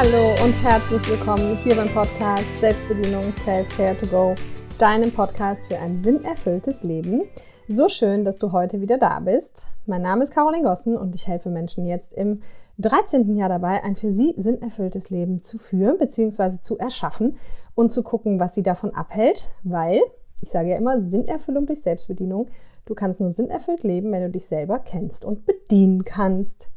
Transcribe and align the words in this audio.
Hallo 0.00 0.30
und 0.44 0.54
herzlich 0.62 1.02
willkommen 1.10 1.56
hier 1.56 1.74
beim 1.74 1.88
Podcast 1.88 2.60
Selbstbedienung 2.60 3.32
Self-Care 3.32 3.98
to 3.98 4.06
Go, 4.06 4.36
deinem 4.78 5.10
Podcast 5.10 5.64
für 5.66 5.76
ein 5.76 5.98
sinnerfülltes 5.98 6.84
Leben. 6.84 7.22
So 7.66 7.88
schön, 7.88 8.24
dass 8.24 8.38
du 8.38 8.52
heute 8.52 8.80
wieder 8.80 8.96
da 8.96 9.18
bist. 9.18 9.66
Mein 9.86 10.02
Name 10.02 10.22
ist 10.22 10.32
Caroline 10.32 10.62
Gossen 10.62 10.96
und 10.96 11.16
ich 11.16 11.26
helfe 11.26 11.50
Menschen 11.50 11.84
jetzt 11.84 12.14
im 12.14 12.42
13. 12.78 13.34
Jahr 13.34 13.48
dabei, 13.48 13.82
ein 13.82 13.96
für 13.96 14.12
sie 14.12 14.34
sinnerfülltes 14.36 15.10
Leben 15.10 15.42
zu 15.42 15.58
führen 15.58 15.98
bzw. 15.98 16.60
zu 16.62 16.78
erschaffen 16.78 17.36
und 17.74 17.88
zu 17.88 18.04
gucken, 18.04 18.38
was 18.38 18.54
sie 18.54 18.62
davon 18.62 18.94
abhält, 18.94 19.50
weil 19.64 20.00
ich 20.40 20.50
sage 20.50 20.68
ja 20.68 20.76
immer 20.76 21.00
Sinnerfüllung 21.00 21.66
durch 21.66 21.82
Selbstbedienung. 21.82 22.46
Du 22.86 22.94
kannst 22.94 23.20
nur 23.20 23.32
sinnerfüllt 23.32 23.82
leben, 23.82 24.12
wenn 24.12 24.22
du 24.22 24.30
dich 24.30 24.46
selber 24.46 24.78
kennst 24.78 25.24
und 25.24 25.44
bedienen 25.44 26.04
kannst. 26.04 26.70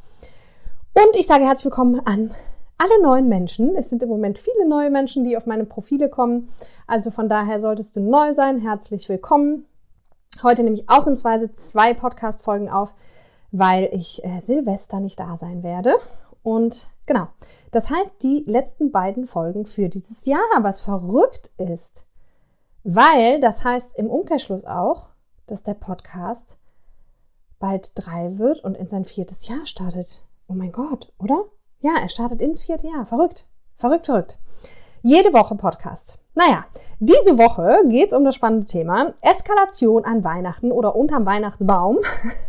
Und 0.96 1.16
ich 1.20 1.28
sage 1.28 1.46
herzlich 1.46 1.66
willkommen 1.66 2.00
an 2.04 2.34
alle 2.82 3.02
neuen 3.04 3.30
Menschen. 3.30 3.76
Es 3.76 3.90
sind 3.90 4.02
im 4.02 4.10
Moment 4.10 4.40
viele 4.40 4.68
neue 4.68 4.90
Menschen, 4.90 5.24
die 5.24 5.38
auf 5.38 5.46
meine 5.46 5.66
Profile 5.66 6.10
kommen. 6.10 6.50
Also 6.88 7.12
von 7.12 7.30
daher 7.30 7.60
solltest 7.60 7.96
du 7.96 8.00
neu 8.00 8.34
sein. 8.34 8.58
Herzlich 8.58 9.08
willkommen. 9.08 9.68
Heute 10.42 10.64
nehme 10.64 10.76
ich 10.76 10.90
ausnahmsweise 10.90 11.54
zwei 11.54 11.94
Podcast-Folgen 11.94 12.70
auf, 12.70 12.96
weil 13.52 13.88
ich 13.92 14.24
äh, 14.26 14.40
Silvester 14.40 15.00
nicht 15.00 15.20
da 15.20 15.38
sein 15.38 15.62
werde. 15.62 15.94
Und 16.42 16.90
genau, 17.06 17.28
das 17.70 17.92
heißt 17.92 18.24
die 18.24 18.46
letzten 18.48 18.92
beiden 18.92 19.28
Folgen 19.28 19.68
für 19.68 19.88
dieses 19.88 20.26
Jahr, 20.26 20.42
was 20.62 20.80
verrückt 20.80 21.52
ist. 21.58 22.08
Weil 22.84 23.40
das 23.42 23.64
heißt 23.64 23.96
im 23.96 24.10
Umkehrschluss 24.10 24.66
auch, 24.66 25.10
dass 25.46 25.62
der 25.62 25.76
Podcast 25.76 26.58
bald 27.60 27.92
drei 27.94 28.40
wird 28.40 28.64
und 28.64 28.74
in 28.74 28.88
sein 28.88 29.06
viertes 29.06 29.48
Jahr 29.48 29.68
startet. 29.68 30.26
Oh 30.48 30.54
mein 30.54 30.72
Gott, 30.72 31.14
oder? 31.20 31.44
Ja, 31.84 31.94
er 32.00 32.10
startet 32.10 32.44
ins 32.44 32.62
vierte 32.62 32.88
Jahr. 32.88 33.08
Verrückt. 33.08 33.48
Verrückt, 33.76 34.06
verrückt. 34.06 34.38
Jede 35.02 35.34
Woche 35.34 35.56
Podcast. 35.56 36.20
Naja, 36.36 36.66
diese 37.00 37.40
Woche 37.40 37.84
geht's 37.90 38.14
um 38.14 38.24
das 38.24 38.36
spannende 38.36 38.68
Thema 38.68 39.16
Eskalation 39.24 40.06
an 40.06 40.24
Weihnachten 40.24 40.72
oder 40.72 40.96
unterm 40.96 41.26
Weihnachtsbaum. 41.26 41.98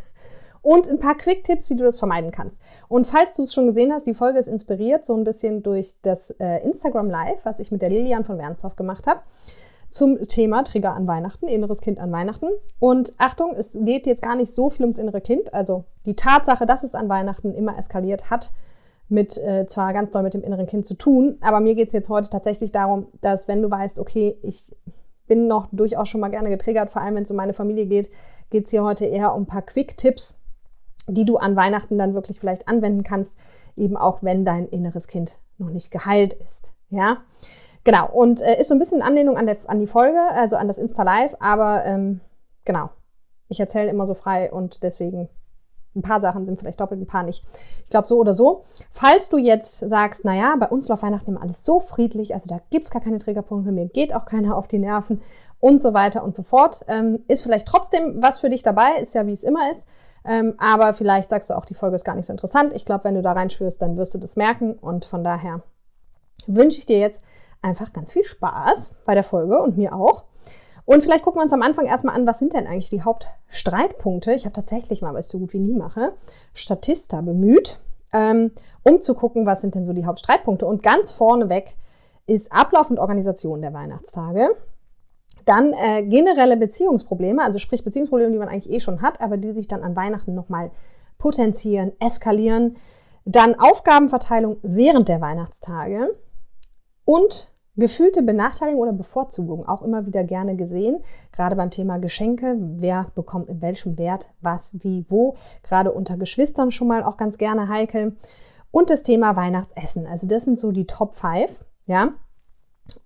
und 0.63 0.87
ein 0.87 0.99
paar 0.99 1.17
Quick-Tipps, 1.17 1.71
wie 1.71 1.77
du 1.77 1.83
das 1.83 1.97
vermeiden 1.97 2.31
kannst. 2.31 2.61
Und 2.89 3.07
falls 3.07 3.35
du 3.35 3.43
es 3.43 3.55
schon 3.55 3.67
gesehen 3.67 3.91
hast, 3.91 4.07
die 4.07 4.13
Folge 4.13 4.39
ist 4.39 4.49
inspiriert 4.49 5.07
so 5.07 5.17
ein 5.17 5.25
bisschen 5.25 5.63
durch 5.63 5.95
das 6.03 6.33
äh, 6.33 6.63
Instagram 6.63 7.09
Live, 7.09 7.45
was 7.45 7.59
ich 7.59 7.73
mit 7.73 7.81
der 7.81 7.89
Lilian 7.89 8.27
von 8.27 8.37
Wernsdorf 8.37 8.77
gemacht 8.77 9.07
habe 9.07 9.23
zum 9.89 10.19
Thema 10.27 10.63
Trigger 10.63 10.95
an 10.95 11.07
Weihnachten, 11.07 11.49
inneres 11.49 11.81
Kind 11.81 11.99
an 11.99 12.13
Weihnachten. 12.13 12.49
Und 12.79 13.15
Achtung, 13.17 13.55
es 13.55 13.79
geht 13.83 14.07
jetzt 14.07 14.23
gar 14.23 14.37
nicht 14.37 14.53
so 14.53 14.69
viel 14.71 14.85
ums 14.85 14.99
innere 14.99 15.21
Kind. 15.23 15.53
Also 15.55 15.85
die 16.07 16.17
Tatsache, 16.17 16.67
dass 16.67 16.83
es 16.83 16.95
an 16.95 17.09
Weihnachten 17.09 17.55
immer 17.55 17.79
eskaliert, 17.79 18.31
hat 18.31 18.53
mit 19.13 19.37
äh, 19.39 19.67
zwar 19.67 19.93
ganz 19.93 20.11
doll 20.11 20.23
mit 20.23 20.35
dem 20.35 20.43
inneren 20.43 20.67
Kind 20.67 20.87
zu 20.87 20.95
tun, 20.95 21.37
aber 21.43 21.61
mir 21.61 21.75
geht 21.75 21.89
es 21.89 21.93
jetzt 21.93 22.09
heute 22.09 22.31
tatsächlich 22.31 22.73
darum, 22.73 23.09
dass 23.21 23.47
wenn 23.47 23.63
du 23.63 23.71
weißt, 23.71 23.99
okay, 23.99 24.39
ich 24.43 24.75
bin 25.27 25.47
noch 25.47 25.69
durchaus 25.71 26.09
schon 26.09 26.21
mal 26.21 26.31
gerne 26.31 26.49
getriggert, 26.49 26.91
vor 26.91 27.03
allem 27.03 27.15
wenn 27.15 27.23
es 27.23 27.31
um 27.31 27.37
meine 27.37 27.53
Familie 27.53 27.87
geht, 27.87 28.11
geht 28.51 28.65
es 28.65 28.71
hier 28.71 28.83
heute 28.83 29.05
eher 29.05 29.35
um 29.35 29.43
ein 29.43 29.47
paar 29.47 29.63
Quick-Tipps, 29.63 30.41
die 31.09 31.25
du 31.25 31.37
an 31.37 31.57
Weihnachten 31.57 31.99
dann 31.99 32.15
wirklich 32.15 32.41
vielleicht 32.41 32.69
anwenden 32.69 33.03
kannst, 33.03 33.39
eben 33.77 33.97
auch 33.97 34.23
wenn 34.23 34.45
dein 34.45 34.67
inneres 34.67 35.09
Kind 35.09 35.39
noch 35.59 35.71
nicht 35.71 35.91
geheilt 35.91 36.33
ist. 36.33 36.75
Ja, 36.89 37.19
Genau, 37.85 38.09
und 38.13 38.41
äh, 38.41 38.61
ist 38.61 38.69
so 38.69 38.75
ein 38.75 38.79
bisschen 38.79 39.03
Anlehnung 39.03 39.37
an, 39.37 39.47
der, 39.47 39.57
an 39.67 39.81
die 39.81 39.89
Folge, 39.89 40.21
also 40.35 40.57
an 40.57 40.69
das 40.69 40.79
Insta 40.79 41.03
Live, 41.03 41.35
aber 41.41 41.85
ähm, 41.85 42.21
genau, 42.65 42.91
ich 43.49 43.59
erzähle 43.59 43.91
immer 43.91 44.07
so 44.07 44.15
frei 44.15 44.53
und 44.53 44.85
deswegen 44.85 45.29
ein 45.95 46.03
paar 46.03 46.21
Sachen 46.21 46.47
sind 46.47 46.59
vielleicht 46.59 46.81
doppelt, 46.81 47.01
ein 47.01 47.07
paar 47.07 47.23
nicht. 47.23 47.45
Ich 47.85 47.91
glaube 47.91 48.07
so 48.07 48.19
oder 48.19 48.35
so. 48.35 48.65
Falls 48.91 49.29
du 49.29 49.37
jetzt 49.37 49.79
sagst, 49.81 50.25
naja, 50.25 50.55
bei 50.59 50.69
uns 50.69 50.89
läuft 50.89 51.03
Weihnachten 51.03 51.31
immer 51.31 51.43
alles 51.43 51.65
so 51.65 51.81
friedlich, 51.81 52.35
also 52.35 52.49
da 52.49 52.61
gibt's 52.71 52.91
gar 52.91 53.03
keine 53.03 53.19
Triggerpunkte, 53.19 53.73
mir 53.73 53.87
geht 53.87 54.15
auch 54.15 54.25
keiner 54.25 54.57
auf 54.57 54.69
die 54.69 54.79
Nerven 54.79 55.21
und 55.61 55.81
so 55.83 55.95
weiter 55.95 56.25
und 56.25 56.35
so 56.35 56.43
fort, 56.43 56.81
ähm, 56.89 57.21
ist 57.29 57.43
vielleicht 57.43 57.69
trotzdem 57.69 58.23
was 58.23 58.41
für 58.41 58.49
dich 58.49 58.63
dabei, 58.63 58.97
ist 59.01 59.15
ja 59.15 59.27
wie 59.27 59.33
es 59.33 59.45
immer 59.45 59.71
ist. 59.71 59.87
Ähm, 60.25 60.55
aber 60.59 60.95
vielleicht 60.95 61.31
sagst 61.31 61.51
du 61.51 61.55
auch, 61.55 61.65
die 61.65 61.75
Folge 61.75 61.97
ist 61.97 62.05
gar 62.05 62.15
nicht 62.15 62.27
so 62.27 62.33
interessant. 62.33 62.73
Ich 62.75 62.85
glaube, 62.85 63.05
wenn 63.05 63.15
du 63.15 63.23
da 63.23 63.33
reinspürst, 63.33 63.83
dann 63.83 63.97
wirst 63.97 64.15
du 64.15 64.19
das 64.19 64.37
merken 64.37 64.75
und 64.75 65.05
von 65.05 65.25
daher 65.25 65.63
wünsche 66.47 66.79
ich 66.79 66.87
dir 66.87 66.99
jetzt 66.99 67.25
einfach 67.61 67.93
ganz 67.93 68.13
viel 68.13 68.25
Spaß 68.25 68.97
bei 69.05 69.15
der 69.15 69.25
Folge 69.25 69.61
und 69.61 69.77
mir 69.77 69.95
auch. 69.95 70.25
Und 70.85 71.03
vielleicht 71.03 71.25
gucken 71.25 71.39
wir 71.39 71.45
uns 71.45 71.53
am 71.53 71.63
Anfang 71.63 71.87
erstmal 71.87 72.15
an, 72.15 72.27
was 72.27 72.39
sind 72.39 72.55
denn 72.55 72.67
eigentlich 72.67 72.91
die 72.91 73.03
Hauptstreitpunkte? 73.03 74.33
Ich 74.33 74.45
habe 74.45 74.53
tatsächlich 74.53 75.03
mal, 75.03 75.15
was 75.15 75.27
ich 75.27 75.33
so 75.33 75.39
gut 75.39 75.53
wie 75.53 75.59
nie 75.59 75.75
mache, 75.75 76.15
Statista 76.55 77.21
bemüht, 77.21 77.79
ähm, 78.13 78.51
um 78.83 79.01
zu 79.01 79.15
gucken, 79.15 79.47
was 79.47 79.61
sind 79.61 79.75
denn 79.75 79.85
so 79.85 79.93
die 79.93 80.07
Hauptstreitpunkte. 80.07 80.67
Und 80.67 80.83
ganz 80.83 81.13
vorneweg 81.13 81.77
ist 82.27 82.53
Ablauf 82.53 82.91
und 82.91 82.99
Organisation 82.99 83.63
der 83.63 83.73
Weihnachtstage. 83.73 84.49
Dann 85.45 85.73
äh, 85.73 86.05
generelle 86.05 86.57
Beziehungsprobleme, 86.57 87.43
also 87.43 87.59
sprich 87.59 87.85
Beziehungsprobleme, 87.85 88.33
die 88.33 88.39
man 88.39 88.49
eigentlich 88.49 88.73
eh 88.73 88.81
schon 88.81 89.03
hat, 89.03 89.21
aber 89.21 89.37
die 89.37 89.53
sich 89.53 89.69
dann 89.69 89.83
an 89.83 89.97
Weihnachten 89.97 90.35
nochmal 90.35 90.71
potenzieren, 91.19 91.93
eskalieren. 92.01 92.77
Dann 93.25 93.59
Aufgabenverteilung 93.59 94.57
während 94.63 95.09
der 95.09 95.21
Weihnachtstage 95.21 96.17
und 97.05 97.52
Gefühlte 97.75 98.23
Benachteiligung 98.23 98.83
oder 98.83 98.93
Bevorzugung 98.93 99.67
auch 99.67 99.81
immer 99.81 100.05
wieder 100.05 100.25
gerne 100.25 100.57
gesehen, 100.57 101.03
gerade 101.33 101.57
beim 101.57 101.71
Thema 101.71 101.97
Geschenke. 101.99 102.57
Wer 102.59 103.07
bekommt 103.15 103.49
in 103.49 103.63
welchem 103.63 103.97
Wert 103.97 104.29
was, 104.43 104.75
wie, 104.81 105.07
wo. 105.09 105.37
Gerade 105.63 105.91
unter 105.91 106.19
Geschwistern 106.19 106.71
schon 106.71 106.89
mal 106.89 107.03
auch 107.03 107.17
ganz 107.17 107.39
gerne 107.39 107.69
heikel. 107.69 108.17
Und 108.71 108.91
das 108.91 109.03
Thema 109.03 109.37
Weihnachtsessen. 109.37 110.07
Also 110.07 110.27
das 110.27 110.45
sind 110.45 110.59
so 110.59 110.71
die 110.71 110.87
Top 110.87 111.15
5, 111.15 111.65
ja. 111.87 112.11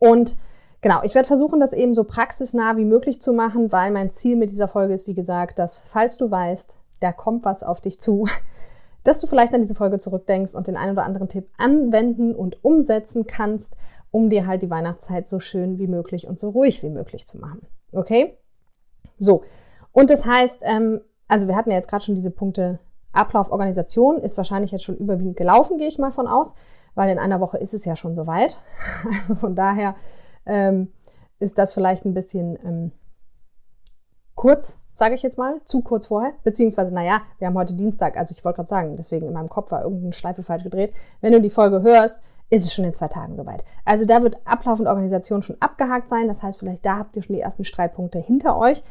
Und 0.00 0.37
genau, 0.81 1.00
ich 1.05 1.15
werde 1.15 1.28
versuchen, 1.28 1.60
das 1.60 1.72
eben 1.72 1.94
so 1.94 2.03
praxisnah 2.03 2.76
wie 2.76 2.84
möglich 2.84 3.21
zu 3.21 3.32
machen, 3.32 3.71
weil 3.71 3.93
mein 3.93 4.10
Ziel 4.10 4.34
mit 4.34 4.50
dieser 4.50 4.66
Folge 4.69 4.94
ist, 4.94 5.06
wie 5.06 5.15
gesagt, 5.15 5.60
dass 5.60 5.81
falls 5.81 6.19
du 6.19 6.28
weißt, 6.28 6.78
da 6.99 7.12
kommt 7.12 7.44
was 7.44 7.62
auf 7.62 7.81
dich 7.81 8.00
zu, 8.00 8.26
dass 9.05 9.21
du 9.21 9.28
vielleicht 9.28 9.55
an 9.55 9.60
diese 9.60 9.76
Folge 9.76 9.99
zurückdenkst 9.99 10.56
und 10.56 10.66
den 10.66 10.76
einen 10.76 10.93
oder 10.93 11.05
anderen 11.05 11.28
Tipp 11.28 11.49
anwenden 11.56 12.34
und 12.34 12.65
umsetzen 12.65 13.26
kannst, 13.28 13.76
um 14.16 14.31
dir 14.31 14.47
halt 14.47 14.62
die 14.62 14.71
Weihnachtszeit 14.71 15.27
so 15.27 15.41
schön 15.41 15.78
wie 15.78 15.87
möglich 15.87 16.27
und 16.27 16.38
so 16.38 16.49
ruhig 16.49 16.82
wie 16.82 16.88
möglich 16.88 17.27
zu 17.27 17.38
machen. 17.38 17.66
Okay? 17.93 18.38
So. 19.19 19.43
Und 19.93 20.09
das 20.09 20.25
heißt, 20.25 20.62
ähm, 20.65 21.03
also 21.28 21.49
wir 21.49 21.54
hatten 21.54 21.69
ja 21.69 21.77
jetzt 21.77 21.91
gerade 21.91 22.03
schon 22.03 22.15
diese 22.15 22.31
Punkte 22.31 22.78
Ablauf, 23.12 23.50
Organisation 23.50 24.16
ist 24.16 24.38
wahrscheinlich 24.38 24.71
jetzt 24.71 24.84
schon 24.84 24.97
überwiegend 24.97 25.37
gelaufen, 25.37 25.76
gehe 25.76 25.88
ich 25.88 25.99
mal 25.99 26.12
von 26.12 26.28
aus, 26.28 26.55
weil 26.94 27.10
in 27.10 27.19
einer 27.19 27.41
Woche 27.41 27.59
ist 27.59 27.75
es 27.75 27.84
ja 27.84 27.94
schon 27.94 28.15
soweit. 28.15 28.62
Also 29.12 29.34
von 29.34 29.55
daher 29.55 29.97
ähm, 30.47 30.91
ist 31.38 31.59
das 31.59 31.75
vielleicht 31.75 32.06
ein 32.06 32.15
bisschen 32.15 32.59
ähm, 32.65 32.93
kurz, 34.34 34.81
sage 34.94 35.15
ich 35.15 35.22
jetzt 35.22 35.37
mal, 35.37 35.60
zu 35.65 35.82
kurz 35.82 36.06
vorher. 36.06 36.32
Beziehungsweise, 36.43 36.94
naja, 36.94 37.21
wir 37.37 37.49
haben 37.49 37.59
heute 37.59 37.75
Dienstag, 37.75 38.16
also 38.16 38.34
ich 38.34 38.43
wollte 38.47 38.56
gerade 38.56 38.69
sagen, 38.71 38.97
deswegen 38.97 39.26
in 39.26 39.34
meinem 39.34 39.50
Kopf 39.50 39.72
war 39.72 39.82
irgendeine 39.82 40.15
Schleife 40.15 40.43
falsch 40.43 40.65
gedreht. 40.65 40.94
Wenn 41.21 41.34
du 41.34 41.43
die 41.43 41.50
Folge 41.50 41.82
hörst, 41.82 42.22
ist 42.50 42.64
es 42.66 42.74
schon 42.74 42.84
in 42.84 42.92
zwei 42.92 43.08
Tagen 43.08 43.36
soweit. 43.36 43.64
Also 43.84 44.04
da 44.04 44.22
wird 44.22 44.38
Ablauf 44.44 44.78
und 44.78 44.86
Organisation 44.86 45.42
schon 45.42 45.56
abgehakt 45.60 46.08
sein. 46.08 46.28
Das 46.28 46.42
heißt, 46.42 46.58
vielleicht 46.58 46.86
da 46.86 46.98
habt 46.98 47.16
ihr 47.16 47.22
schon 47.22 47.36
die 47.36 47.42
ersten 47.42 47.64
Streitpunkte 47.64 48.18
hinter 48.18 48.58
euch. 48.58 48.82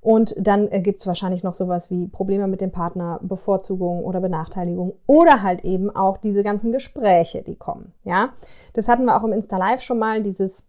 Und 0.00 0.34
dann 0.38 0.70
äh, 0.70 0.80
gibt 0.80 1.00
es 1.00 1.06
wahrscheinlich 1.06 1.42
noch 1.42 1.54
sowas 1.54 1.90
wie 1.90 2.06
Probleme 2.06 2.46
mit 2.46 2.60
dem 2.60 2.70
Partner, 2.70 3.18
Bevorzugung 3.22 4.04
oder 4.04 4.20
Benachteiligung 4.20 4.94
oder 5.06 5.42
halt 5.42 5.64
eben 5.64 5.94
auch 5.94 6.18
diese 6.18 6.44
ganzen 6.44 6.70
Gespräche, 6.70 7.42
die 7.42 7.56
kommen. 7.56 7.92
Ja, 8.04 8.30
das 8.74 8.88
hatten 8.88 9.06
wir 9.06 9.16
auch 9.16 9.24
im 9.24 9.32
Insta 9.32 9.56
Live 9.56 9.82
schon 9.82 9.98
mal, 9.98 10.22
dieses 10.22 10.68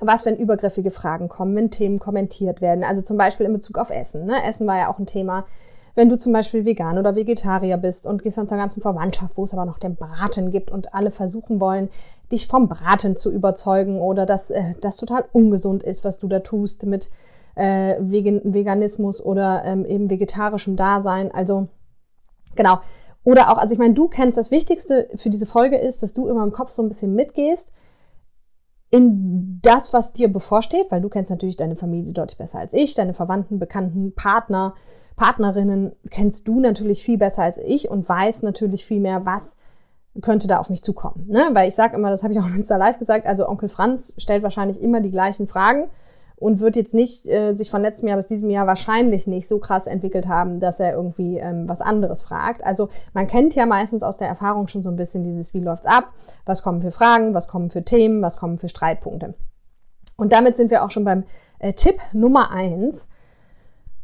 was, 0.00 0.26
wenn 0.26 0.36
übergriffige 0.36 0.90
Fragen 0.90 1.28
kommen, 1.28 1.56
wenn 1.56 1.70
Themen 1.70 1.98
kommentiert 1.98 2.60
werden. 2.60 2.84
Also 2.84 3.02
zum 3.02 3.16
Beispiel 3.16 3.46
in 3.46 3.52
Bezug 3.52 3.78
auf 3.78 3.90
Essen. 3.90 4.26
Ne? 4.26 4.44
Essen 4.44 4.66
war 4.66 4.76
ja 4.76 4.92
auch 4.92 4.98
ein 4.98 5.06
Thema. 5.06 5.46
Wenn 5.98 6.08
du 6.08 6.16
zum 6.16 6.32
Beispiel 6.32 6.64
vegan 6.64 6.96
oder 6.96 7.16
Vegetarier 7.16 7.76
bist 7.76 8.06
und 8.06 8.22
gehst 8.22 8.38
dann 8.38 8.46
zur 8.46 8.56
ganzen 8.56 8.80
Verwandtschaft, 8.80 9.36
wo 9.36 9.42
es 9.42 9.52
aber 9.52 9.64
noch 9.64 9.78
den 9.78 9.96
Braten 9.96 10.52
gibt 10.52 10.70
und 10.70 10.94
alle 10.94 11.10
versuchen 11.10 11.60
wollen, 11.60 11.88
dich 12.30 12.46
vom 12.46 12.68
Braten 12.68 13.16
zu 13.16 13.32
überzeugen 13.32 14.00
oder 14.00 14.24
dass 14.24 14.52
äh, 14.52 14.74
das 14.80 14.96
total 14.96 15.24
ungesund 15.32 15.82
ist, 15.82 16.04
was 16.04 16.20
du 16.20 16.28
da 16.28 16.38
tust 16.38 16.86
mit 16.86 17.10
äh, 17.56 17.96
Veganismus 17.98 19.20
oder 19.20 19.64
ähm, 19.64 19.84
eben 19.84 20.08
vegetarischem 20.08 20.76
Dasein. 20.76 21.32
Also 21.32 21.66
genau. 22.54 22.78
Oder 23.24 23.50
auch, 23.50 23.58
also 23.58 23.72
ich 23.72 23.80
meine, 23.80 23.94
du 23.94 24.06
kennst 24.06 24.38
das 24.38 24.52
Wichtigste 24.52 25.08
für 25.16 25.30
diese 25.30 25.46
Folge 25.46 25.78
ist, 25.78 26.04
dass 26.04 26.12
du 26.12 26.28
immer 26.28 26.44
im 26.44 26.52
Kopf 26.52 26.70
so 26.70 26.80
ein 26.80 26.88
bisschen 26.88 27.16
mitgehst 27.16 27.72
in 28.90 29.60
das, 29.62 29.92
was 29.92 30.12
dir 30.12 30.28
bevorsteht, 30.32 30.90
weil 30.90 31.00
du 31.00 31.08
kennst 31.08 31.30
natürlich 31.30 31.56
deine 31.56 31.76
Familie 31.76 32.12
deutlich 32.12 32.38
besser 32.38 32.58
als 32.58 32.72
ich, 32.72 32.94
deine 32.94 33.12
Verwandten, 33.12 33.58
Bekannten, 33.58 34.14
Partner, 34.14 34.74
Partnerinnen 35.16 35.92
kennst 36.10 36.48
du 36.48 36.60
natürlich 36.60 37.02
viel 37.02 37.18
besser 37.18 37.42
als 37.42 37.58
ich 37.58 37.90
und 37.90 38.08
weißt 38.08 38.44
natürlich 38.44 38.86
viel 38.86 39.00
mehr, 39.00 39.26
was 39.26 39.58
könnte 40.22 40.48
da 40.48 40.58
auf 40.58 40.70
mich 40.70 40.82
zukommen. 40.82 41.26
Ne? 41.28 41.50
Weil 41.52 41.68
ich 41.68 41.74
sage 41.74 41.96
immer, 41.96 42.10
das 42.10 42.22
habe 42.22 42.32
ich 42.32 42.40
auch 42.40 42.46
im 42.46 42.56
Insta 42.56 42.76
Live 42.76 42.98
gesagt, 42.98 43.26
also 43.26 43.48
Onkel 43.48 43.68
Franz 43.68 44.14
stellt 44.16 44.42
wahrscheinlich 44.42 44.80
immer 44.80 45.00
die 45.00 45.10
gleichen 45.10 45.46
Fragen 45.46 45.88
und 46.40 46.60
wird 46.60 46.76
jetzt 46.76 46.94
nicht 46.94 47.26
äh, 47.26 47.52
sich 47.52 47.70
von 47.70 47.82
letztem 47.82 48.08
Jahr 48.08 48.16
bis 48.16 48.28
diesem 48.28 48.50
Jahr 48.50 48.66
wahrscheinlich 48.66 49.26
nicht 49.26 49.48
so 49.48 49.58
krass 49.58 49.86
entwickelt 49.86 50.28
haben, 50.28 50.60
dass 50.60 50.80
er 50.80 50.94
irgendwie 50.94 51.38
ähm, 51.38 51.68
was 51.68 51.80
anderes 51.80 52.22
fragt. 52.22 52.64
Also 52.64 52.88
man 53.12 53.26
kennt 53.26 53.54
ja 53.54 53.66
meistens 53.66 54.02
aus 54.02 54.18
der 54.18 54.28
Erfahrung 54.28 54.68
schon 54.68 54.82
so 54.82 54.90
ein 54.90 54.96
bisschen 54.96 55.24
dieses, 55.24 55.52
wie 55.54 55.60
läuft's 55.60 55.86
ab, 55.86 56.12
was 56.44 56.62
kommen 56.62 56.80
für 56.80 56.90
Fragen, 56.90 57.34
was 57.34 57.48
kommen 57.48 57.70
für 57.70 57.84
Themen, 57.84 58.22
was 58.22 58.36
kommen 58.36 58.58
für 58.58 58.68
Streitpunkte. 58.68 59.34
Und 60.16 60.32
damit 60.32 60.56
sind 60.56 60.70
wir 60.70 60.84
auch 60.84 60.90
schon 60.90 61.04
beim 61.04 61.24
äh, 61.58 61.72
Tipp 61.72 61.98
Nummer 62.12 62.52
eins. 62.52 63.08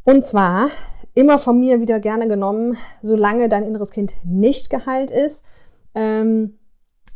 Und 0.05 0.25
zwar 0.25 0.69
immer 1.15 1.39
von 1.39 1.59
mir 1.59 1.81
wieder 1.81 2.01
gerne 2.01 2.29
genommen, 2.29 2.77
solange 3.01 3.49
dein 3.49 3.65
inneres 3.65 3.91
Kind 3.91 4.17
nicht 4.25 4.71
geheilt 4.71 5.11
ist. 5.11 5.45
Ähm, 5.95 6.59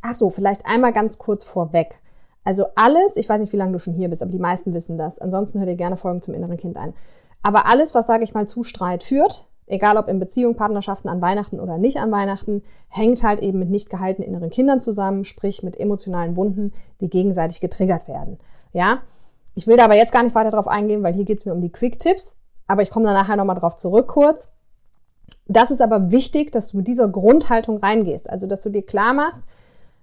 ach 0.03 0.15
so, 0.15 0.31
vielleicht 0.31 0.65
einmal 0.67 0.93
ganz 0.93 1.19
kurz 1.19 1.45
vorweg. 1.45 2.01
Also 2.45 2.67
alles, 2.75 3.17
ich 3.17 3.29
weiß 3.29 3.41
nicht, 3.41 3.53
wie 3.53 3.57
lange 3.57 3.73
du 3.73 3.79
schon 3.79 3.95
hier 3.95 4.09
bist, 4.09 4.23
aber 4.23 4.33
die 4.33 4.39
meisten 4.39 4.73
wissen 4.75 4.97
das. 4.97 5.19
Ansonsten 5.19 5.59
hör 5.59 5.67
dir 5.67 5.77
gerne 5.77 5.97
Folgen 5.97 6.23
zum 6.23 6.35
inneren 6.35 6.57
Kind 6.57 6.77
ein. 6.77 6.95
Aber 7.43 7.67
alles, 7.67 7.95
was, 7.95 8.07
sage 8.07 8.25
ich 8.25 8.35
mal, 8.35 8.47
zu 8.47 8.63
Streit 8.63 9.03
führt, 9.03 9.47
egal 9.67 9.97
ob 9.97 10.09
in 10.09 10.19
Beziehung, 10.19 10.57
Partnerschaften 10.57 11.09
an 11.09 11.21
Weihnachten 11.21 11.61
oder 11.61 11.79
nicht 11.79 11.99
an 11.99 12.11
Weihnachten, 12.11 12.63
hängt 12.89 13.23
halt 13.23 13.41
eben 13.41 13.59
mit 13.59 13.71
nicht 13.71 13.91
gehaltenen 13.91 14.29
inneren 14.29 14.51
Kindern 14.51 14.81
zusammen, 14.81 15.25
sprich 15.25 15.63
mit 15.63 15.79
emotionalen 15.79 16.37
Wunden, 16.37 16.73
die 17.01 17.11
gegenseitig 17.11 17.61
getriggert 17.61 18.09
werden. 18.09 18.39
Ja, 18.73 19.03
ich 19.55 19.67
will 19.67 19.77
da 19.77 19.85
aber 19.85 19.97
jetzt 19.97 20.13
gar 20.13 20.23
nicht 20.23 20.35
weiter 20.35 20.51
drauf 20.51 20.69
eingehen, 20.69 21.03
weil 21.03 21.15
hier 21.15 21.25
geht's 21.25 21.45
mir 21.45 21.53
um 21.53 21.61
die 21.61 21.73
Quick-Tipps. 21.73 22.39
Aber 22.69 22.83
ich 22.83 22.91
komme 22.91 23.07
da 23.07 23.13
nachher 23.13 23.37
nochmal 23.37 23.59
drauf 23.59 23.75
zurück 23.77 24.09
kurz. 24.09 24.53
Das 25.47 25.71
ist 25.71 25.81
aber 25.81 26.11
wichtig, 26.11 26.53
dass 26.53 26.69
du 26.69 26.77
mit 26.77 26.87
dieser 26.87 27.09
Grundhaltung 27.09 27.79
reingehst. 27.79 28.31
Also, 28.31 28.47
dass 28.47 28.63
du 28.63 28.71
dir 28.71 28.85
klar 28.85 29.15
machst, 29.15 29.47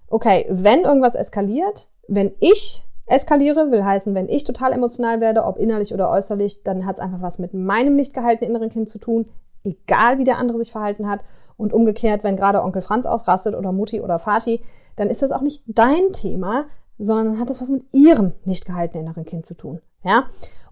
okay, 0.08 0.46
wenn 0.48 0.82
irgendwas 0.82 1.14
eskaliert, 1.14 1.90
wenn 2.08 2.32
ich 2.40 2.84
eskaliere, 3.06 3.70
will 3.70 3.84
heißen, 3.84 4.14
wenn 4.14 4.28
ich 4.28 4.44
total 4.44 4.72
emotional 4.72 5.20
werde, 5.20 5.44
ob 5.44 5.58
innerlich 5.58 5.94
oder 5.94 6.10
äußerlich, 6.10 6.62
dann 6.64 6.86
hat 6.86 6.96
es 6.96 7.00
einfach 7.00 7.22
was 7.22 7.38
mit 7.38 7.54
meinem 7.54 7.94
nicht 7.94 8.14
gehaltenen 8.14 8.50
inneren 8.50 8.68
Kind 8.68 8.88
zu 8.88 8.98
tun, 8.98 9.26
egal 9.64 10.18
wie 10.18 10.24
der 10.24 10.38
andere 10.38 10.58
sich 10.58 10.72
verhalten 10.72 11.08
hat. 11.08 11.20
Und 11.56 11.72
umgekehrt, 11.72 12.22
wenn 12.22 12.36
gerade 12.36 12.62
Onkel 12.62 12.82
Franz 12.82 13.06
ausrastet 13.06 13.54
oder 13.54 13.72
Mutti 13.72 14.00
oder 14.00 14.18
Vati, 14.18 14.60
dann 14.96 15.08
ist 15.08 15.22
das 15.22 15.32
auch 15.32 15.40
nicht 15.40 15.62
dein 15.66 16.12
Thema, 16.12 16.66
sondern 16.98 17.38
hat 17.40 17.48
das 17.48 17.60
was 17.60 17.70
mit 17.70 17.86
ihrem 17.92 18.32
nicht 18.44 18.66
gehaltenen 18.66 19.06
inneren 19.06 19.24
Kind 19.24 19.46
zu 19.46 19.54
tun. 19.54 19.80
Ja? 20.02 20.24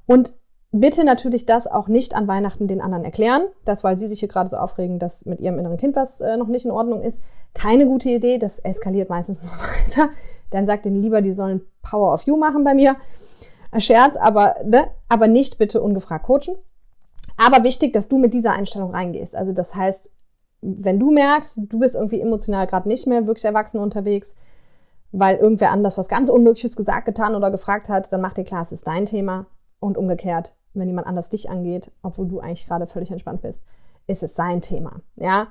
Und 0.07 0.35
Bitte 0.77 1.05
natürlich 1.05 1.47
das 1.47 1.69
auch 1.69 1.87
nicht 1.87 2.17
an 2.17 2.27
Weihnachten 2.27 2.67
den 2.67 2.81
anderen 2.81 3.05
erklären. 3.05 3.45
Das, 3.65 3.85
weil 3.85 3.97
sie 3.97 4.09
sich 4.09 4.19
hier 4.19 4.29
gerade 4.29 4.51
so 4.51 4.57
aufregen, 4.57 4.99
dass 4.99 5.25
mit 5.25 5.41
ihrem 5.41 5.57
inneren 5.61 5.77
Kind 5.77 5.95
was 5.95 6.21
äh, 6.21 6.37
noch 6.37 6.49
nicht 6.49 6.65
in 6.65 6.73
Ordnung 6.73 7.01
ist. 7.01 7.23
Keine 7.55 7.87
gute 7.87 8.11
Idee. 8.11 8.39
Das 8.39 8.59
eskaliert 8.59 9.09
meistens 9.09 9.43
noch 9.43 9.59
weiter. 9.63 10.11
Dann 10.51 10.67
sagt 10.67 10.87
ihnen 10.87 11.01
lieber, 11.01 11.23
die 11.23 11.33
sollen 11.33 11.63
Power 11.83 12.13
of 12.13 12.23
You 12.27 12.37
machen 12.37 12.65
bei 12.65 12.75
mir. 12.75 12.97
Scherz, 13.79 14.17
aber, 14.17 14.55
ne? 14.65 14.89
aber 15.09 15.27
nicht 15.27 15.59
bitte 15.59 15.81
ungefragt 15.81 16.27
coachen. 16.27 16.57
Aber 17.37 17.65
wichtig, 17.65 17.93
dass 17.93 18.09
du 18.09 18.19
mit 18.19 18.35
dieser 18.35 18.53
Einstellung 18.53 18.91
reingehst. 18.91 19.35
Also 19.35 19.53
das 19.53 19.75
heißt, 19.75 20.13
wenn 20.61 21.01
du 21.01 21.11
merkst, 21.11 21.61
du 21.69 21.79
bist 21.79 21.95
irgendwie 21.95 22.21
emotional 22.21 22.67
gerade 22.67 22.89
nicht 22.89 23.07
mehr 23.07 23.27
wirklich 23.27 23.45
erwachsen 23.45 23.81
unterwegs, 23.81 24.37
weil 25.13 25.37
irgendwer 25.37 25.71
anders 25.71 25.99
was 25.99 26.09
ganz 26.09 26.29
Unmögliches 26.29 26.77
gesagt, 26.77 27.07
getan 27.07 27.35
oder 27.35 27.51
gefragt 27.51 27.89
hat, 27.89 28.13
dann 28.13 28.21
mach 28.21 28.33
dir 28.33 28.45
klar, 28.45 28.63
es 28.63 28.73
ist 28.73 28.87
dein 28.87 29.07
Thema. 29.07 29.47
Und 29.81 29.99
umgekehrt, 29.99 30.55
wenn 30.73 30.89
jemand 30.89 31.07
anders 31.07 31.29
dich 31.29 31.51
angeht, 31.51 31.91
obwohl 32.03 32.27
du 32.27 32.41
eigentlich 32.41 32.67
gerade 32.67 32.87
völlig 32.87 33.11
entspannt 33.11 33.43
bist, 33.43 33.65
ist 34.07 34.23
es 34.23 34.35
sein 34.35 34.61
Thema. 34.61 35.01
Ja, 35.17 35.43
äh, 35.43 35.47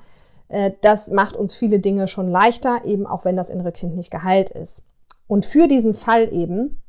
das 0.81 1.09
macht 1.09 1.35
uns 1.35 1.55
viele 1.55 1.79
Dinge 1.79 2.07
schon 2.07 2.29
leichter, 2.29 2.81
eben 2.85 3.07
auch 3.07 3.25
wenn 3.25 3.35
das 3.35 3.50
innere 3.50 3.71
Kind 3.71 3.95
nicht 3.95 4.11
geheilt 4.11 4.50
ist. 4.50 4.83
Und 5.27 5.45
für 5.45 5.67
diesen 5.67 5.94
Fall 5.94 6.31
eben, 6.31 6.81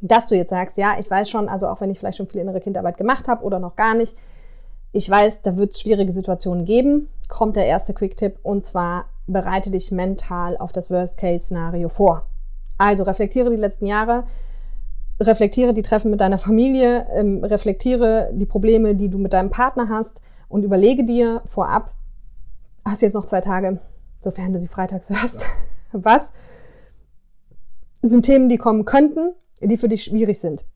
dass 0.00 0.26
du 0.26 0.36
jetzt 0.36 0.50
sagst, 0.50 0.76
ja, 0.76 0.94
ich 0.98 1.10
weiß 1.10 1.30
schon, 1.30 1.48
also 1.48 1.66
auch 1.66 1.80
wenn 1.80 1.90
ich 1.90 1.98
vielleicht 1.98 2.18
schon 2.18 2.28
viel 2.28 2.40
innere 2.40 2.60
Kindarbeit 2.60 2.96
gemacht 2.96 3.26
habe 3.26 3.44
oder 3.44 3.58
noch 3.58 3.74
gar 3.74 3.94
nicht, 3.94 4.16
ich 4.92 5.10
weiß, 5.10 5.42
da 5.42 5.56
wird 5.56 5.70
es 5.70 5.80
schwierige 5.80 6.12
Situationen 6.12 6.64
geben, 6.64 7.08
kommt 7.28 7.56
der 7.56 7.66
erste 7.66 7.94
Quick-Tipp 7.94 8.38
und 8.42 8.64
zwar 8.64 9.06
bereite 9.26 9.70
dich 9.70 9.90
mental 9.90 10.56
auf 10.56 10.70
das 10.70 10.90
Worst-Case-Szenario 10.90 11.88
vor. 11.88 12.28
Also 12.78 13.02
reflektiere 13.02 13.50
die 13.50 13.56
letzten 13.56 13.86
Jahre, 13.86 14.24
reflektiere 15.20 15.74
die 15.74 15.82
Treffen 15.82 16.10
mit 16.10 16.20
deiner 16.20 16.38
Familie, 16.38 17.06
ähm, 17.12 17.42
reflektiere 17.42 18.30
die 18.34 18.46
Probleme, 18.46 18.94
die 18.94 19.08
du 19.08 19.18
mit 19.18 19.32
deinem 19.32 19.50
Partner 19.50 19.88
hast 19.88 20.20
und 20.48 20.62
überlege 20.62 21.04
dir 21.04 21.42
vorab, 21.44 21.90
hast 22.84 23.02
jetzt 23.02 23.14
noch 23.14 23.24
zwei 23.24 23.40
Tage, 23.40 23.80
sofern 24.20 24.52
du 24.52 24.58
sie 24.58 24.68
freitags 24.68 25.10
hörst, 25.10 25.46
was 25.92 26.32
sind 28.02 28.24
Themen, 28.24 28.48
die 28.48 28.58
kommen 28.58 28.84
könnten, 28.84 29.34
die 29.62 29.76
für 29.76 29.88
dich 29.88 30.04
schwierig 30.04 30.40
sind. 30.40 30.66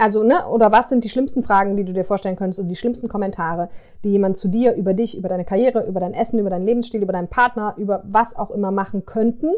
Also, 0.00 0.22
ne, 0.22 0.46
oder 0.46 0.70
was 0.70 0.88
sind 0.88 1.02
die 1.02 1.08
schlimmsten 1.08 1.42
Fragen, 1.42 1.76
die 1.76 1.84
du 1.84 1.92
dir 1.92 2.04
vorstellen 2.04 2.36
könntest 2.36 2.60
und 2.60 2.68
die 2.68 2.76
schlimmsten 2.76 3.08
Kommentare, 3.08 3.68
die 4.04 4.10
jemand 4.10 4.36
zu 4.36 4.46
dir, 4.46 4.74
über 4.74 4.94
dich, 4.94 5.18
über 5.18 5.28
deine 5.28 5.44
Karriere, 5.44 5.86
über 5.88 5.98
dein 5.98 6.14
Essen, 6.14 6.38
über 6.38 6.50
deinen 6.50 6.66
Lebensstil, 6.66 7.02
über 7.02 7.12
deinen 7.12 7.28
Partner, 7.28 7.74
über 7.76 8.04
was 8.06 8.36
auch 8.36 8.52
immer 8.52 8.70
machen 8.70 9.06
könnten. 9.06 9.50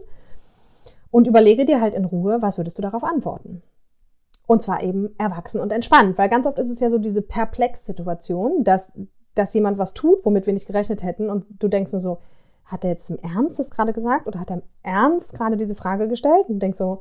Und 1.11 1.27
überlege 1.27 1.67
dir 1.67 1.81
halt 1.81 1.95
in 1.95 2.07
Ruhe, 2.07 2.41
was 2.41 2.57
würdest 2.57 2.79
du 2.79 2.83
darauf 2.83 3.05
antworten. 3.05 3.63
Und 4.47 4.63
zwar 4.63 4.83
eben 4.83 5.11
erwachsen 5.19 5.61
und 5.61 5.73
entspannt. 5.73 6.17
Weil 6.17 6.31
ganz 6.31 6.47
oft 6.47 6.59
ist 6.59 6.71
es 6.71 6.81
ja 6.81 6.89
so 6.89 6.99
diese 6.99 7.21
Perplex-Situation, 7.21 8.65
dass, 8.65 8.97
dass 9.35 9.55
jemand 9.55 9.79
was 9.79 9.95
tut, 9.95 10.25
womit 10.25 10.47
wir 10.47 10.53
nicht 10.53 10.67
gerechnet 10.67 11.03
hätten. 11.03 11.31
Und 11.31 11.47
du 11.59 11.69
denkst 11.69 11.93
nur 11.93 12.01
so, 12.01 12.19
hat 12.65 12.85
er 12.85 12.91
jetzt 12.91 13.11
im 13.11 13.19
Ernst 13.19 13.59
das 13.59 13.71
gerade 13.71 13.93
gesagt? 13.93 14.27
Oder 14.27 14.41
hat 14.41 14.51
er 14.51 14.57
im 14.57 14.63
Ernst 14.83 15.35
gerade 15.35 15.57
diese 15.57 15.75
Frage 15.75 16.09
gestellt? 16.09 16.49
Und 16.49 16.61
denkst 16.61 16.79
so, 16.79 17.01